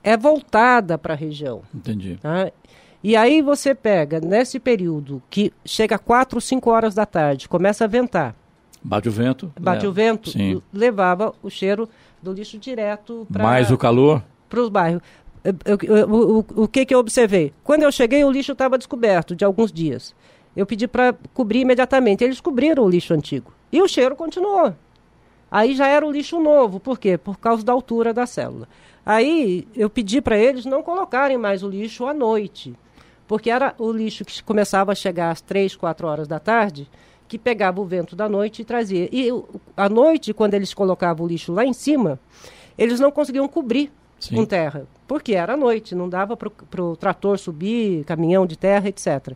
[0.03, 1.61] É voltada para a região.
[1.73, 2.19] Entendi.
[2.21, 2.51] Tá?
[3.01, 7.85] E aí você pega, nesse período, que chega a 4, 5 horas da tarde, começa
[7.85, 8.35] a ventar.
[8.83, 9.51] Bate o vento.
[9.59, 10.61] Bate o vento, Sim.
[10.71, 11.87] levava o cheiro
[12.21, 13.43] do lixo direto para...
[13.43, 14.23] Mais o calor?
[14.49, 15.01] Para os bairros.
[15.45, 17.53] o, o, o que, que eu observei?
[17.63, 20.13] Quando eu cheguei, o lixo estava descoberto de alguns dias.
[20.55, 22.23] Eu pedi para cobrir imediatamente.
[22.23, 23.53] Eles cobriram o lixo antigo.
[23.71, 24.73] E o cheiro continuou.
[25.51, 26.79] Aí já era o lixo novo.
[26.79, 27.17] Por quê?
[27.17, 28.67] Por causa da altura da célula.
[29.05, 32.75] Aí eu pedi para eles não colocarem mais o lixo à noite.
[33.27, 36.89] Porque era o lixo que começava a chegar às 3, 4 horas da tarde,
[37.27, 39.07] que pegava o vento da noite e trazia.
[39.11, 39.29] E
[39.77, 42.19] à noite, quando eles colocavam o lixo lá em cima,
[42.77, 44.35] eles não conseguiam cobrir Sim.
[44.35, 44.87] com terra.
[45.07, 49.33] Porque era noite, não dava para o trator subir, caminhão de terra, etc.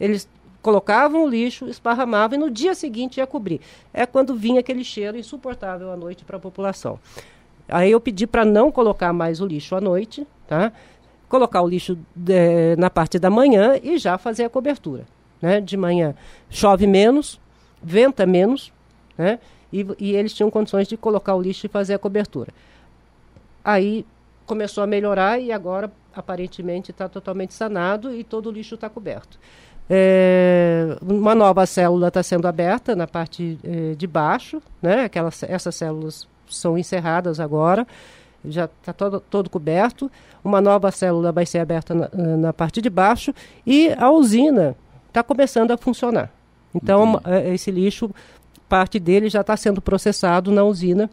[0.00, 0.28] Eles
[0.62, 3.60] colocavam o lixo, esparramavam e no dia seguinte ia cobrir.
[3.92, 6.98] É quando vinha aquele cheiro insuportável à noite para a população.
[7.68, 10.72] Aí eu pedi para não colocar mais o lixo à noite, tá?
[11.28, 11.98] Colocar o lixo
[12.28, 15.06] é, na parte da manhã e já fazer a cobertura.
[15.40, 15.60] Né?
[15.60, 16.14] De manhã
[16.48, 17.38] chove menos,
[17.82, 18.72] venta menos,
[19.16, 19.38] né?
[19.70, 22.52] E, e eles tinham condições de colocar o lixo e fazer a cobertura.
[23.62, 24.06] Aí
[24.46, 29.38] começou a melhorar e agora aparentemente está totalmente sanado e todo o lixo está coberto.
[29.90, 35.04] É, uma nova célula está sendo aberta na parte é, de baixo, né?
[35.04, 37.86] Aquelas, essas células são encerradas agora,
[38.44, 40.10] já está todo, todo coberto.
[40.44, 43.34] Uma nova célula vai ser aberta na, na parte de baixo
[43.66, 44.76] e a usina
[45.08, 46.30] está começando a funcionar.
[46.74, 48.10] Então, é, esse lixo,
[48.68, 51.08] parte dele já está sendo processado na usina.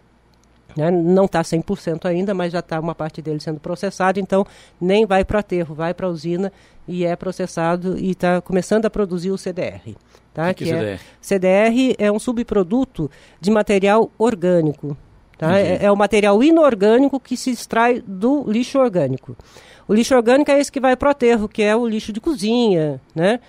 [0.76, 0.92] Né?
[0.92, 4.20] Não está 100% ainda, mas já está uma parte dele sendo processado.
[4.20, 4.46] Então,
[4.80, 6.52] nem vai para o aterro, vai para a usina
[6.88, 9.96] e é processado e está começando a produzir o CDR.
[10.34, 10.54] Tá?
[10.54, 13.10] Que que é é, CDR é um subproduto
[13.40, 14.98] de material orgânico.
[15.38, 15.60] Tá?
[15.60, 19.36] É, é o material inorgânico que se extrai do lixo orgânico.
[19.88, 22.20] O lixo orgânico é esse que vai para o aterro, que é o lixo de
[22.20, 23.40] cozinha, né?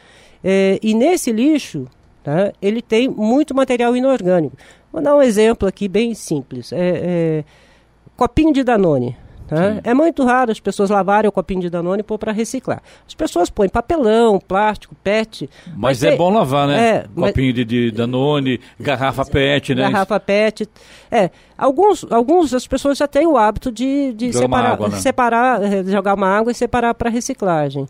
[0.44, 1.86] É, e nesse lixo,
[2.22, 4.56] tá, ele tem muito material inorgânico.
[4.96, 6.72] Vou dar um exemplo aqui bem simples.
[6.72, 7.44] É, é
[8.16, 9.14] copinho de Danone.
[9.46, 9.78] Tá?
[9.84, 12.80] É muito raro as pessoas lavarem o copinho de Danone e pôr para reciclar.
[13.06, 15.50] As pessoas põem papelão, plástico, PET.
[15.66, 16.88] Mas, mas é, é, bom lavar, né?
[16.88, 19.82] É, copinho de, de, Danone, garrafa PET, né?
[19.82, 20.66] Garrafa PET.
[21.10, 24.96] É, alguns, alguns as pessoas já têm o hábito de, de separar, água, né?
[24.96, 27.86] separar, eh, jogar uma água e separar para reciclagem.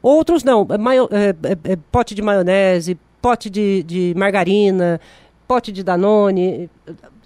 [0.00, 5.00] Outros não, é, maio, é, pote de maionese, pote de, de margarina,
[5.46, 6.70] pote de Danone,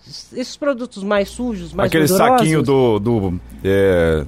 [0.06, 4.24] esses produtos mais sujos, mais Aquele gordurosos, saquinho do, do é,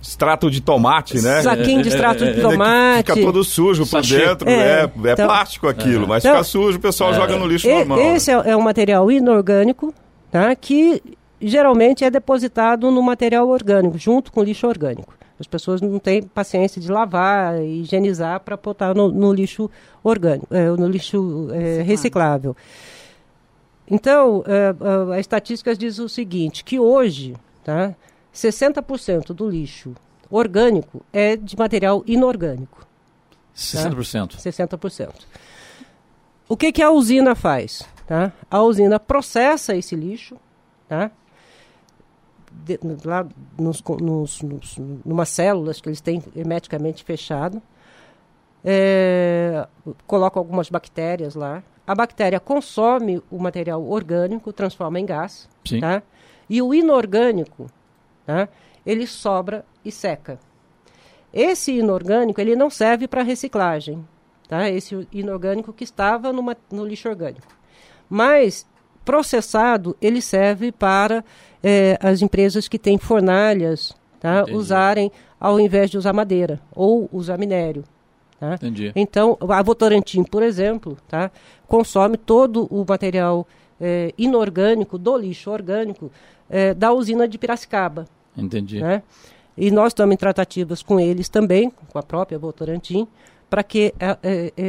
[0.00, 1.42] extrato de tomate, né?
[1.42, 3.12] Saquinho de extrato de tomate.
[3.12, 6.78] Fica todo sujo por dentro, é, é, é então, plástico aquilo, mas então, fica sujo,
[6.78, 7.14] o pessoal é.
[7.14, 7.98] joga no lixo e, normal.
[7.98, 8.42] Esse né?
[8.46, 9.94] é um material inorgânico,
[10.30, 10.54] tá?
[10.54, 11.02] que
[11.40, 15.14] geralmente é depositado no material orgânico, junto com lixo orgânico.
[15.38, 19.68] As pessoas não têm paciência de lavar, higienizar para botar no, no, lixo
[20.02, 22.56] orgânico, é, no lixo é, reciclável.
[23.90, 24.42] Então, uh,
[25.08, 27.94] uh, a estatística diz o seguinte, que hoje, tá,
[28.34, 29.94] 60% do lixo
[30.30, 32.86] orgânico é de material inorgânico.
[33.54, 34.30] 60%?
[34.30, 34.38] Tá?
[34.38, 35.12] 60%.
[36.48, 37.82] O que, que a usina faz?
[38.06, 38.32] Tá?
[38.50, 40.36] A usina processa esse lixo,
[40.88, 41.10] tá?
[42.52, 43.26] De, lá
[43.58, 47.60] nos, nos, nos, numa células que eles têm hermeticamente fechado,
[48.64, 49.66] é,
[50.06, 55.80] coloca algumas bactérias lá, a bactéria consome o material orgânico, transforma em gás, Sim.
[55.80, 56.02] tá?
[56.48, 57.70] E o inorgânico,
[58.26, 58.48] tá?
[58.84, 60.38] Ele sobra e seca.
[61.32, 64.06] Esse inorgânico, ele não serve para reciclagem,
[64.48, 64.68] tá?
[64.70, 67.46] Esse inorgânico que estava numa, no lixo orgânico.
[68.08, 68.66] Mas
[69.04, 71.24] processado, ele serve para
[71.62, 74.44] é, as empresas que têm fornalhas, tá?
[74.50, 77.84] Usarem ao invés de usar madeira ou usar minério.
[78.38, 78.54] Tá?
[78.54, 78.92] Entendi.
[78.94, 81.30] Então, a Votorantim, por exemplo, tá?
[81.66, 83.46] consome todo o material
[83.80, 86.10] é, inorgânico do lixo orgânico
[86.48, 88.06] é, da usina de Piracicaba.
[88.36, 88.80] Entendi.
[88.80, 89.02] Né?
[89.56, 93.06] E nós estamos em tratativas com eles também, com a própria Votorantim,
[93.48, 94.62] para que é, é, é,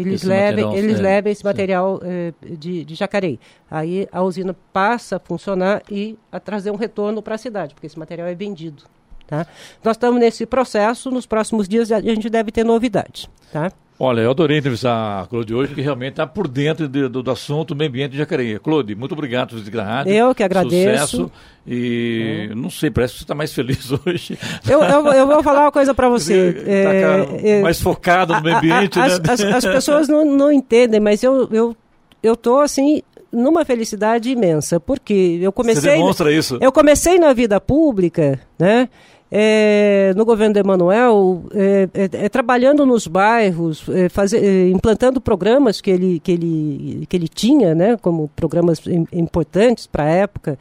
[0.00, 3.38] eles, esse levem, material, eles é, levem esse material é, de, de Jacareí.
[3.70, 7.86] Aí a usina passa a funcionar e a trazer um retorno para a cidade, porque
[7.86, 8.82] esse material é vendido.
[9.26, 9.46] Tá?
[9.82, 13.28] Nós estamos nesse processo, nos próximos dias a gente deve ter novidades.
[13.52, 13.72] Tá?
[13.98, 17.30] Olha, eu adorei entrevistar a Claude hoje, que realmente está por dentro de, do, do,
[17.30, 18.58] assunto meio ambiente de Jacareí.
[18.58, 20.12] Claude, muito obrigado por vir rádio.
[20.12, 21.06] Eu que agradeço.
[21.06, 21.32] Sucesso.
[21.66, 22.54] E é.
[22.54, 24.38] não sei, parece que você está mais feliz hoje.
[24.68, 26.52] Eu, eu, eu, vou falar uma coisa para você.
[26.52, 29.14] Tá é, mais focado no meio ambiente, a, a, né?
[29.30, 31.74] As, as, pessoas não, não entendem, mas eu, eu,
[32.22, 33.02] eu tô assim
[33.32, 35.80] numa felicidade imensa, porque eu comecei.
[35.80, 36.58] Você demonstra isso.
[36.60, 38.90] Eu comecei na vida pública, né?
[39.30, 45.20] É, no governo de Emanuel, é, é, é, trabalhando nos bairros, é, fazer, é, implantando
[45.20, 48.80] programas que ele, que, ele, que ele tinha, né, como programas
[49.12, 50.58] importantes para a época.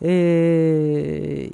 [0.00, 1.50] E,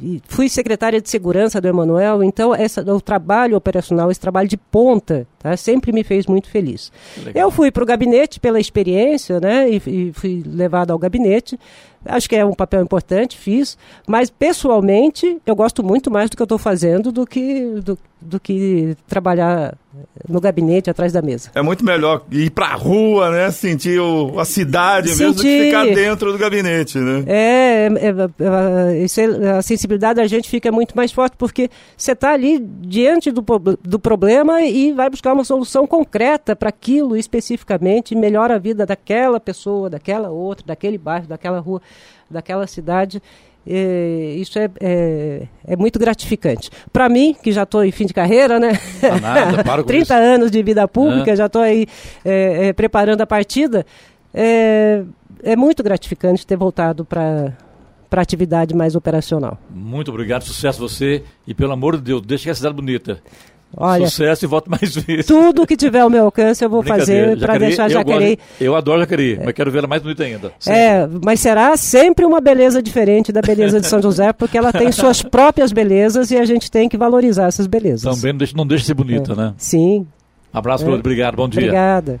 [0.00, 4.56] e fui secretária de segurança do Emanuel, então essa, o trabalho operacional, esse trabalho de
[4.56, 6.92] ponta, tá, sempre me fez muito feliz.
[7.24, 7.42] Legal.
[7.42, 11.58] Eu fui para o gabinete pela experiência, né, e, e fui levada ao gabinete.
[12.04, 16.42] Acho que é um papel importante, fiz, mas pessoalmente eu gosto muito mais do que
[16.42, 19.74] eu estou fazendo do que, do, do que trabalhar
[20.28, 21.50] no gabinete atrás da mesa.
[21.54, 23.50] É muito melhor ir para a rua, né?
[23.50, 25.22] Sentir o, a cidade Sentir...
[25.22, 27.24] mesmo do que ficar dentro do gabinete, né?
[27.26, 32.32] É, é, é, é, a sensibilidade da gente fica muito mais forte porque você está
[32.32, 33.44] ali diante do,
[33.82, 39.38] do problema e vai buscar uma solução concreta para aquilo especificamente, melhora a vida daquela
[39.38, 41.82] pessoa, daquela outra, daquele bairro, daquela rua,
[42.32, 43.22] daquela cidade.
[43.64, 46.68] É, isso é, é, é, muito gratificante.
[46.92, 48.72] Para mim, que já estou em fim de carreira, né?
[49.20, 50.12] Nada, para 30 isso.
[50.12, 51.86] anos de vida pública, já estou aí
[52.24, 53.86] é, é, preparando a partida.
[54.34, 55.02] É,
[55.42, 57.52] é muito gratificante ter voltado para
[58.12, 59.56] para atividade mais operacional.
[59.70, 63.22] Muito obrigado, sucesso você e pelo amor de Deus, deixe que a cidade bonita.
[63.76, 65.26] Olha, Sucesso e voto mais vezes.
[65.26, 68.36] tudo que tiver ao meu alcance eu vou fazer para deixar eu Jacareí.
[68.36, 70.52] gosto- Eu adoro Jacareí, mas quero ver ela mais bonita ainda.
[70.66, 74.92] É, mas será sempre uma beleza diferente da beleza de São José, porque ela tem
[74.92, 78.02] suas próprias belezas e a gente tem que valorizar essas belezas.
[78.02, 79.54] Também não deixa, não deixa de ser bonita, né?
[79.56, 80.06] Sim.
[80.52, 80.88] Abraço, É.
[80.94, 81.36] Obrigado.
[81.36, 81.60] Bom dia.
[81.62, 82.20] Obrigada.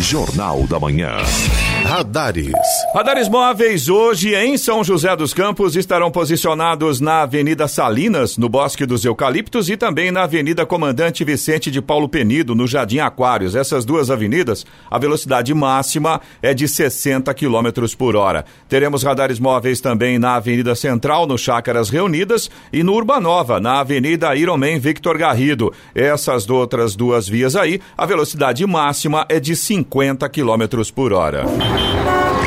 [0.00, 1.18] Jornal da Manhã.
[1.84, 2.52] Radares.
[2.94, 8.86] Radares móveis hoje em São José dos Campos estarão posicionados na Avenida Salinas, no Bosque
[8.86, 13.54] dos Eucaliptos e também na Avenida Comandante Vicente de Paulo Penido, no Jardim Aquários.
[13.54, 18.44] Essas duas avenidas, a velocidade máxima é de 60 km por hora.
[18.68, 24.34] Teremos radares móveis também na Avenida Central, no Chácaras Reunidas e no Urbanova, na Avenida
[24.36, 25.72] Ironman Victor Garrido.
[25.94, 31.44] Essas outras duas vias aí, a velocidade máxima é de 50 km por hora.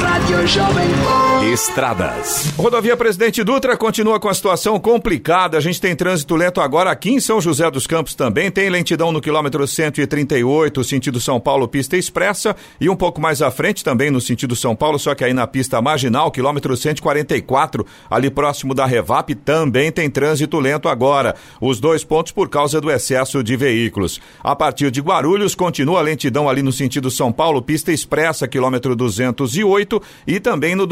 [0.02, 2.54] Radio Shopping Estradas.
[2.58, 5.58] Rodovia Presidente Dutra continua com a situação complicada.
[5.58, 8.50] A gente tem trânsito lento agora aqui em São José dos Campos também.
[8.50, 12.56] Tem lentidão no quilômetro 138, sentido São Paulo, pista expressa.
[12.80, 15.46] E um pouco mais à frente também no sentido São Paulo, só que aí na
[15.46, 21.36] pista marginal, quilômetro 144, ali próximo da Revap, também tem trânsito lento agora.
[21.60, 24.22] Os dois pontos por causa do excesso de veículos.
[24.42, 28.96] A partir de Guarulhos, continua a lentidão ali no sentido São Paulo, pista expressa, quilômetro
[28.96, 30.88] 208 e também no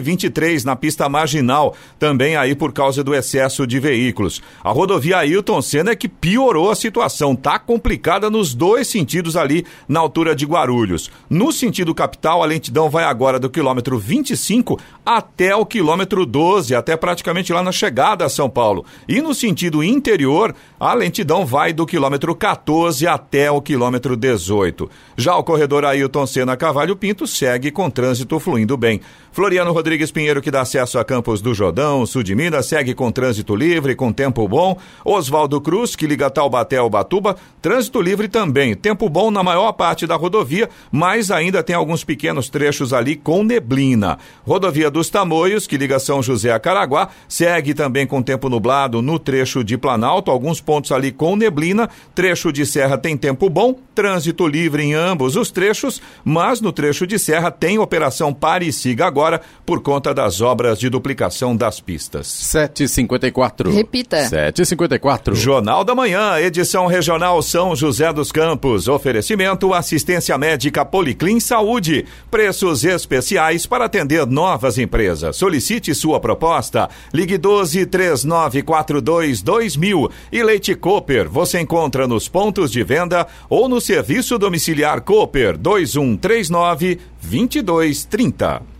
[0.00, 4.42] 223 na pista marginal, também aí por causa do excesso de veículos.
[4.62, 9.64] A rodovia Ailton Senna é que piorou a situação, tá complicada nos dois sentidos ali
[9.88, 11.10] na altura de Guarulhos.
[11.28, 16.96] No sentido capital, a lentidão vai agora do quilômetro 25 até o quilômetro 12, até
[16.96, 18.84] praticamente lá na chegada a São Paulo.
[19.08, 24.90] E no sentido interior, a lentidão vai do quilômetro 14 até o quilômetro 18.
[25.16, 29.00] Já o corredor Ailton Senna Cavalho Pinto segue com trânsito fluindo bem.
[29.32, 33.12] Floriano Rodrigues Pinheiro, que dá acesso a Campos do Jordão, sul de Minas, segue com
[33.12, 34.78] trânsito livre, com tempo bom.
[35.04, 38.74] Oswaldo Cruz, que liga Taubaté ao Batuba, trânsito livre também.
[38.74, 43.44] Tempo bom na maior parte da rodovia, mas ainda tem alguns pequenos trechos ali com
[43.44, 44.18] neblina.
[44.46, 49.18] Rodovia dos Tamoios, que liga São José a Caraguá, segue também com tempo nublado no
[49.18, 51.90] trecho de Planalto, alguns pontos ali com neblina.
[52.14, 57.06] Trecho de Serra tem tempo bom, trânsito livre em ambos os trechos, mas no trecho
[57.06, 61.80] de Serra tem operação Pare e Siga agora por conta das obras de duplicação das
[61.80, 62.26] pistas.
[62.26, 63.72] 7h54.
[63.72, 64.18] Repita.
[64.24, 65.34] 7h54.
[65.34, 68.88] Jornal da Manhã, edição regional São José dos Campos.
[68.88, 72.06] Oferecimento assistência médica Policlin Saúde.
[72.30, 75.36] Preços especiais para atender novas empresas.
[75.36, 76.88] Solicite sua proposta.
[77.12, 80.10] Ligue 12 3942 2000.
[80.32, 86.98] E Leite Cooper, você encontra nos pontos de venda ou no serviço domiciliar Cooper 2139
[87.22, 88.73] 2230.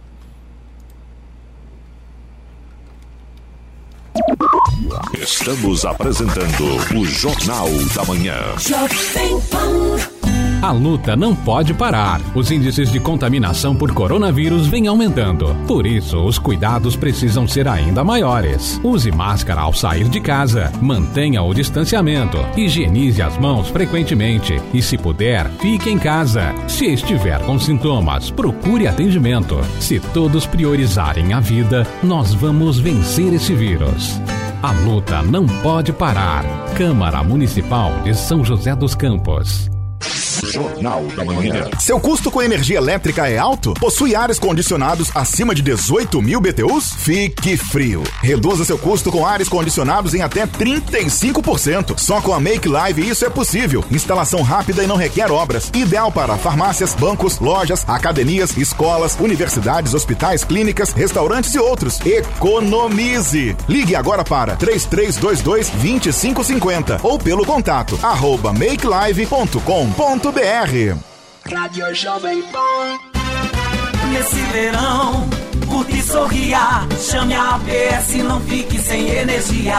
[5.18, 6.64] Estamos apresentando
[6.96, 8.36] o Jornal da Manhã.
[10.62, 12.20] A luta não pode parar.
[12.34, 15.54] Os índices de contaminação por coronavírus vêm aumentando.
[15.66, 18.80] Por isso, os cuidados precisam ser ainda maiores.
[18.82, 20.72] Use máscara ao sair de casa.
[20.80, 22.38] Mantenha o distanciamento.
[22.56, 24.60] Higienize as mãos frequentemente.
[24.72, 26.54] E, se puder, fique em casa.
[26.66, 29.60] Se estiver com sintomas, procure atendimento.
[29.80, 34.18] Se todos priorizarem a vida, nós vamos vencer esse vírus.
[34.62, 36.44] A luta não pode parar.
[36.76, 39.73] Câmara Municipal de São José dos Campos.
[40.52, 41.68] Jornal da Manhã.
[41.78, 43.74] Seu custo com energia elétrica é alto?
[43.74, 46.92] Possui ares condicionados acima de 18 mil BTUs?
[46.98, 48.02] Fique frio.
[48.22, 51.98] Reduza seu custo com ares condicionados em até 35%.
[51.98, 53.84] Só com a Make Live isso é possível.
[53.90, 55.70] Instalação rápida e não requer obras.
[55.74, 62.00] Ideal para farmácias, bancos, lojas, academias, escolas, universidades, hospitais, clínicas, restaurantes e outros.
[62.04, 63.56] Economize.
[63.68, 69.93] Ligue agora para 3322 2550 ou pelo contato arroba makelive.com.br.
[71.46, 73.13] Rádio Jovem Pan.
[74.14, 75.28] Nesse verão,
[75.66, 76.86] curta e sorria.
[77.00, 79.76] Chame a APS, não fique sem energia.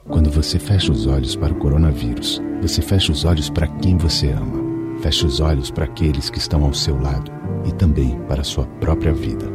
[0.09, 4.29] Quando você fecha os olhos para o coronavírus, você fecha os olhos para quem você
[4.29, 4.57] ama.
[5.01, 7.29] Fecha os olhos para aqueles que estão ao seu lado
[7.65, 9.45] e também para a sua própria vida.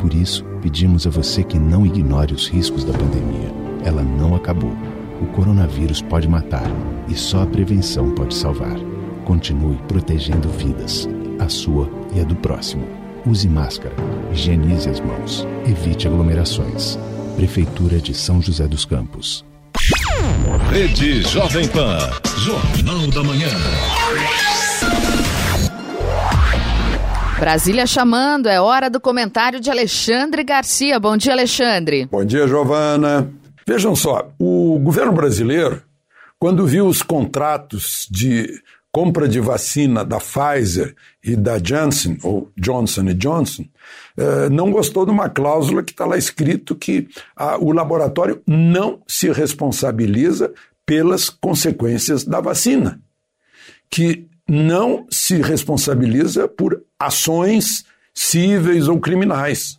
[0.00, 3.52] Por isso, pedimos a você que não ignore os riscos da pandemia.
[3.84, 4.72] Ela não acabou.
[5.20, 6.66] O coronavírus pode matar
[7.06, 8.78] e só a prevenção pode salvar.
[9.26, 11.06] Continue protegendo vidas,
[11.38, 12.88] a sua e a do próximo.
[13.26, 13.94] Use máscara,
[14.32, 16.98] higienize as mãos, evite aglomerações.
[17.36, 19.47] Prefeitura de São José dos Campos.
[20.70, 21.98] Rede Jovem Pan.
[22.38, 23.48] Jornal da Manhã.
[27.38, 30.98] Brasília chamando, é hora do comentário de Alexandre Garcia.
[30.98, 32.06] Bom dia, Alexandre.
[32.06, 33.30] Bom dia, Giovana.
[33.66, 35.80] Vejam só, o governo brasileiro,
[36.38, 38.48] quando viu os contratos de
[38.98, 40.92] compra de vacina da Pfizer
[41.22, 43.64] e da Janssen, ou Johnson Johnson,
[44.16, 47.06] eh, não gostou de uma cláusula que está lá escrito que
[47.60, 50.52] o laboratório não se responsabiliza
[50.84, 53.00] pelas consequências da vacina,
[53.88, 59.77] que não se responsabiliza por ações cíveis ou criminais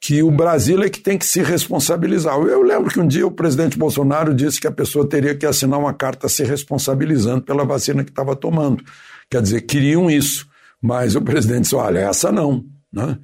[0.00, 2.34] que o Brasil é que tem que se responsabilizar.
[2.34, 5.78] Eu lembro que um dia o presidente Bolsonaro disse que a pessoa teria que assinar
[5.78, 8.82] uma carta se responsabilizando pela vacina que estava tomando.
[9.28, 10.48] Quer dizer, queriam isso,
[10.80, 12.64] mas o presidente disse: olha, essa não.
[12.90, 13.18] Né?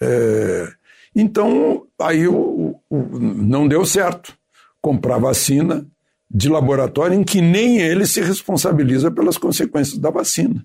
[0.00, 0.68] É,
[1.16, 4.32] então, aí o, o, não deu certo
[4.80, 5.84] comprar vacina
[6.30, 10.64] de laboratório em que nem ele se responsabiliza pelas consequências da vacina.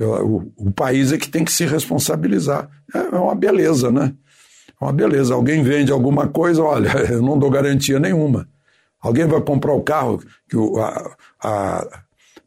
[0.00, 2.68] O, o país é que tem que se responsabilizar.
[2.92, 4.12] É, é uma beleza, né?
[4.80, 8.48] Uma beleza, alguém vende alguma coisa, olha, eu não dou garantia nenhuma.
[9.00, 12.02] Alguém vai comprar o carro que a, a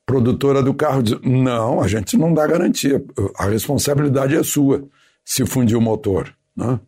[0.06, 3.04] produtora do carro diz: não, a gente não dá garantia,
[3.38, 4.84] a responsabilidade é sua
[5.24, 6.34] se fundir o motor.
[6.56, 6.80] Né?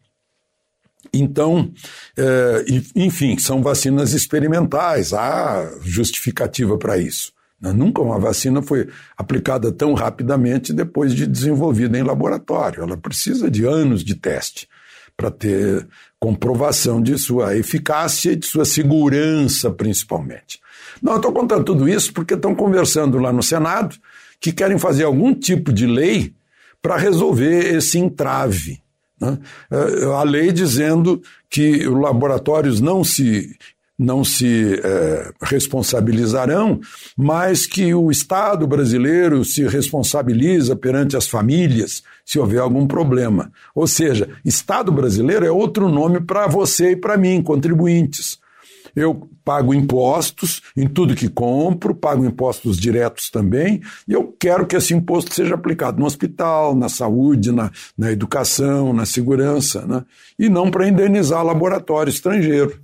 [1.14, 1.72] Então,
[2.18, 2.66] é,
[2.96, 7.32] enfim, são vacinas experimentais, há justificativa para isso.
[7.62, 7.72] Né?
[7.72, 12.84] Nunca uma vacina foi aplicada tão rapidamente depois de desenvolvida em laboratório.
[12.84, 14.68] Ela precisa de anos de teste
[15.16, 15.88] para ter
[16.20, 20.60] comprovação de sua eficácia e de sua segurança, principalmente.
[21.02, 23.96] Não, eu estou contando tudo isso porque estão conversando lá no Senado
[24.40, 26.34] que querem fazer algum tipo de lei
[26.82, 28.82] para resolver esse entrave.
[29.20, 29.40] Né?
[29.72, 33.56] É, a lei dizendo que os laboratórios não se
[34.04, 36.80] não se é, responsabilizarão,
[37.18, 43.52] mas que o Estado brasileiro se responsabiliza perante as famílias se houver algum problema.
[43.74, 48.38] Ou seja, Estado brasileiro é outro nome para você e para mim, contribuintes.
[48.96, 54.76] Eu pago impostos em tudo que compro, pago impostos diretos também, e eu quero que
[54.76, 60.04] esse imposto seja aplicado no hospital, na saúde, na, na educação, na segurança, né?
[60.38, 62.83] e não para indenizar laboratório estrangeiro.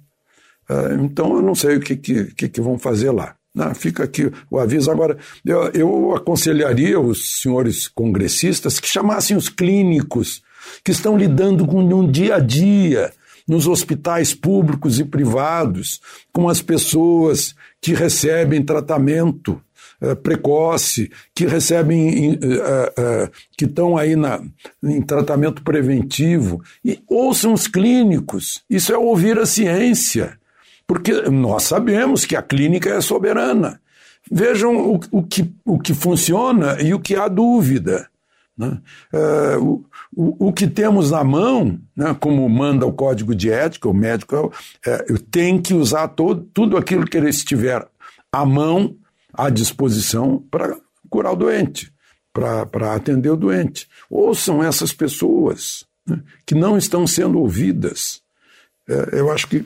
[0.70, 3.36] Ah, então eu não sei o que, que, que vão fazer lá.
[3.54, 3.74] Né?
[3.74, 4.92] Fica aqui o aviso.
[4.92, 10.44] Agora, eu, eu aconselharia os senhores congressistas que chamassem os clínicos
[10.84, 13.12] que estão lidando com um dia a dia
[13.48, 16.00] nos hospitais públicos e privados,
[16.32, 19.60] com as pessoas que recebem tratamento
[20.00, 24.40] uh, precoce, que recebem, uh, uh, que estão aí na,
[24.84, 28.62] em tratamento preventivo, e ouçam os clínicos.
[28.70, 30.39] Isso é ouvir a ciência.
[30.90, 33.80] Porque nós sabemos que a clínica é soberana.
[34.32, 38.10] Vejam o, o, que, o que funciona e o que há dúvida.
[38.58, 38.82] Né?
[39.14, 43.88] É, o, o, o, que temos na mão, né, como manda o código de ética,
[43.88, 44.52] o médico
[44.84, 44.98] é,
[45.30, 47.88] tem que usar todo, tudo aquilo que ele estiver
[48.32, 48.96] à mão,
[49.32, 50.76] à disposição, para
[51.08, 51.94] curar o doente,
[52.34, 53.88] para atender o doente.
[54.10, 58.24] Ouçam essas pessoas né, que não estão sendo ouvidas.
[58.90, 59.64] É, eu acho que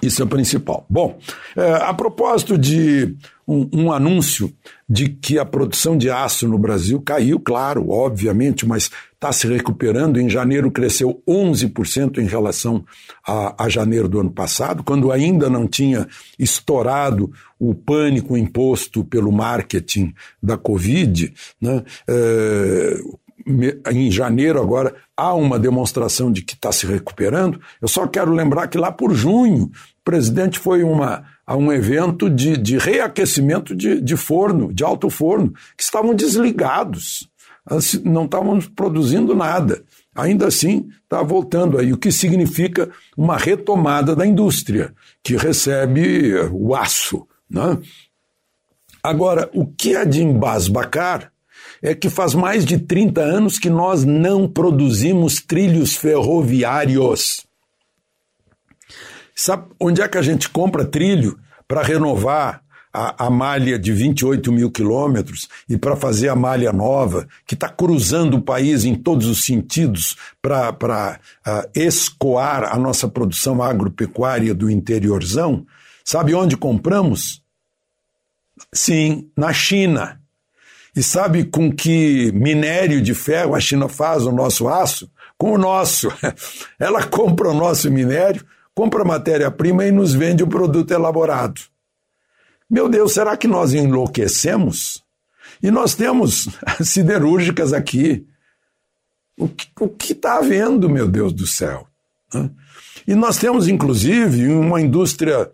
[0.00, 0.86] isso é o principal.
[0.88, 1.18] Bom,
[1.56, 3.16] é, a propósito de
[3.46, 4.52] um, um, anúncio
[4.88, 10.20] de que a produção de aço no Brasil caiu, claro, obviamente, mas está se recuperando.
[10.20, 12.84] Em janeiro cresceu 11% em relação
[13.26, 19.30] a, a, janeiro do ano passado, quando ainda não tinha estourado o pânico imposto pelo
[19.30, 20.12] marketing
[20.42, 21.32] da Covid.
[21.60, 21.84] Né?
[22.08, 23.00] É,
[23.46, 27.60] em janeiro agora há uma demonstração de que está se recuperando.
[27.80, 29.70] Eu só quero lembrar que lá por junho o
[30.04, 35.52] presidente foi uma, a um evento de, de reaquecimento de, de forno, de alto forno,
[35.76, 37.28] que estavam desligados,
[38.04, 39.84] não estavam produzindo nada.
[40.14, 46.74] Ainda assim, está voltando aí, o que significa uma retomada da indústria, que recebe o
[46.74, 47.26] aço.
[47.48, 47.78] Né?
[49.02, 51.31] Agora, o que é de embasbacar
[51.82, 57.44] é que faz mais de 30 anos que nós não produzimos trilhos ferroviários.
[59.34, 62.62] Sabe onde é que a gente compra trilho para renovar
[62.92, 67.68] a, a, malha de 28 mil quilômetros e para fazer a malha nova, que está
[67.68, 74.70] cruzando o país em todos os sentidos para uh, escoar a nossa produção agropecuária do
[74.70, 75.66] interiorzão?
[76.04, 77.42] Sabe onde compramos?
[78.72, 80.21] Sim, na China.
[80.94, 85.10] E sabe com que minério de ferro a China faz o nosso aço?
[85.38, 86.08] Com o nosso.
[86.78, 91.62] Ela compra o nosso minério, compra matéria-prima e nos vende o produto elaborado.
[92.68, 95.02] Meu Deus, será que nós enlouquecemos?
[95.62, 96.48] E nós temos
[96.82, 98.26] siderúrgicas aqui.
[99.38, 101.86] O que está havendo, meu Deus do céu?
[103.06, 105.50] E nós temos, inclusive, uma indústria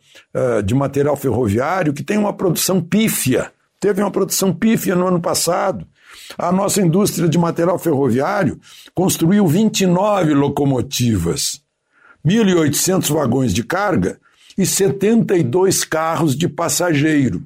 [0.64, 5.86] de material ferroviário que tem uma produção pífia teve uma produção pífia no ano passado.
[6.36, 8.60] A nossa indústria de material ferroviário
[8.94, 11.62] construiu 29 locomotivas,
[12.26, 14.18] 1.800 vagões de carga
[14.56, 17.42] e 72 carros de passageiro.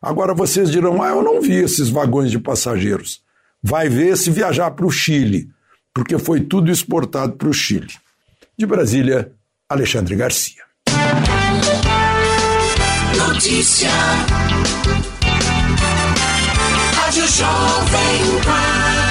[0.00, 3.22] Agora vocês dirão: ah, eu não vi esses vagões de passageiros.
[3.62, 5.48] Vai ver se viajar para o Chile,
[5.92, 7.92] porque foi tudo exportado para o Chile.
[8.56, 9.32] De Brasília,
[9.68, 10.62] Alexandre Garcia.
[13.16, 13.90] Notícia.
[17.16, 19.05] Rádio Jovem Pan.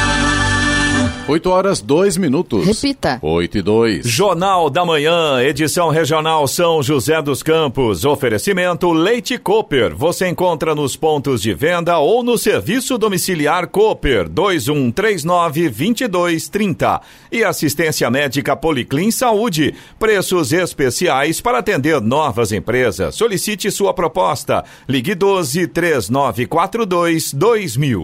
[1.28, 2.64] 8 horas 2 minutos.
[2.64, 3.18] Repita.
[3.20, 4.06] 8 e 2.
[4.08, 8.06] Jornal da Manhã, edição regional São José dos Campos.
[8.06, 9.96] Oferecimento Leite Cooper.
[9.96, 17.02] Você encontra nos pontos de venda ou no serviço domiciliar Cooper 2139 2230.
[17.32, 19.74] E assistência médica Policlin Saúde.
[19.98, 23.16] Preços especiais para atender novas empresas.
[23.16, 24.64] Solicite sua proposta.
[24.88, 28.04] Ligue 12 3942 2000.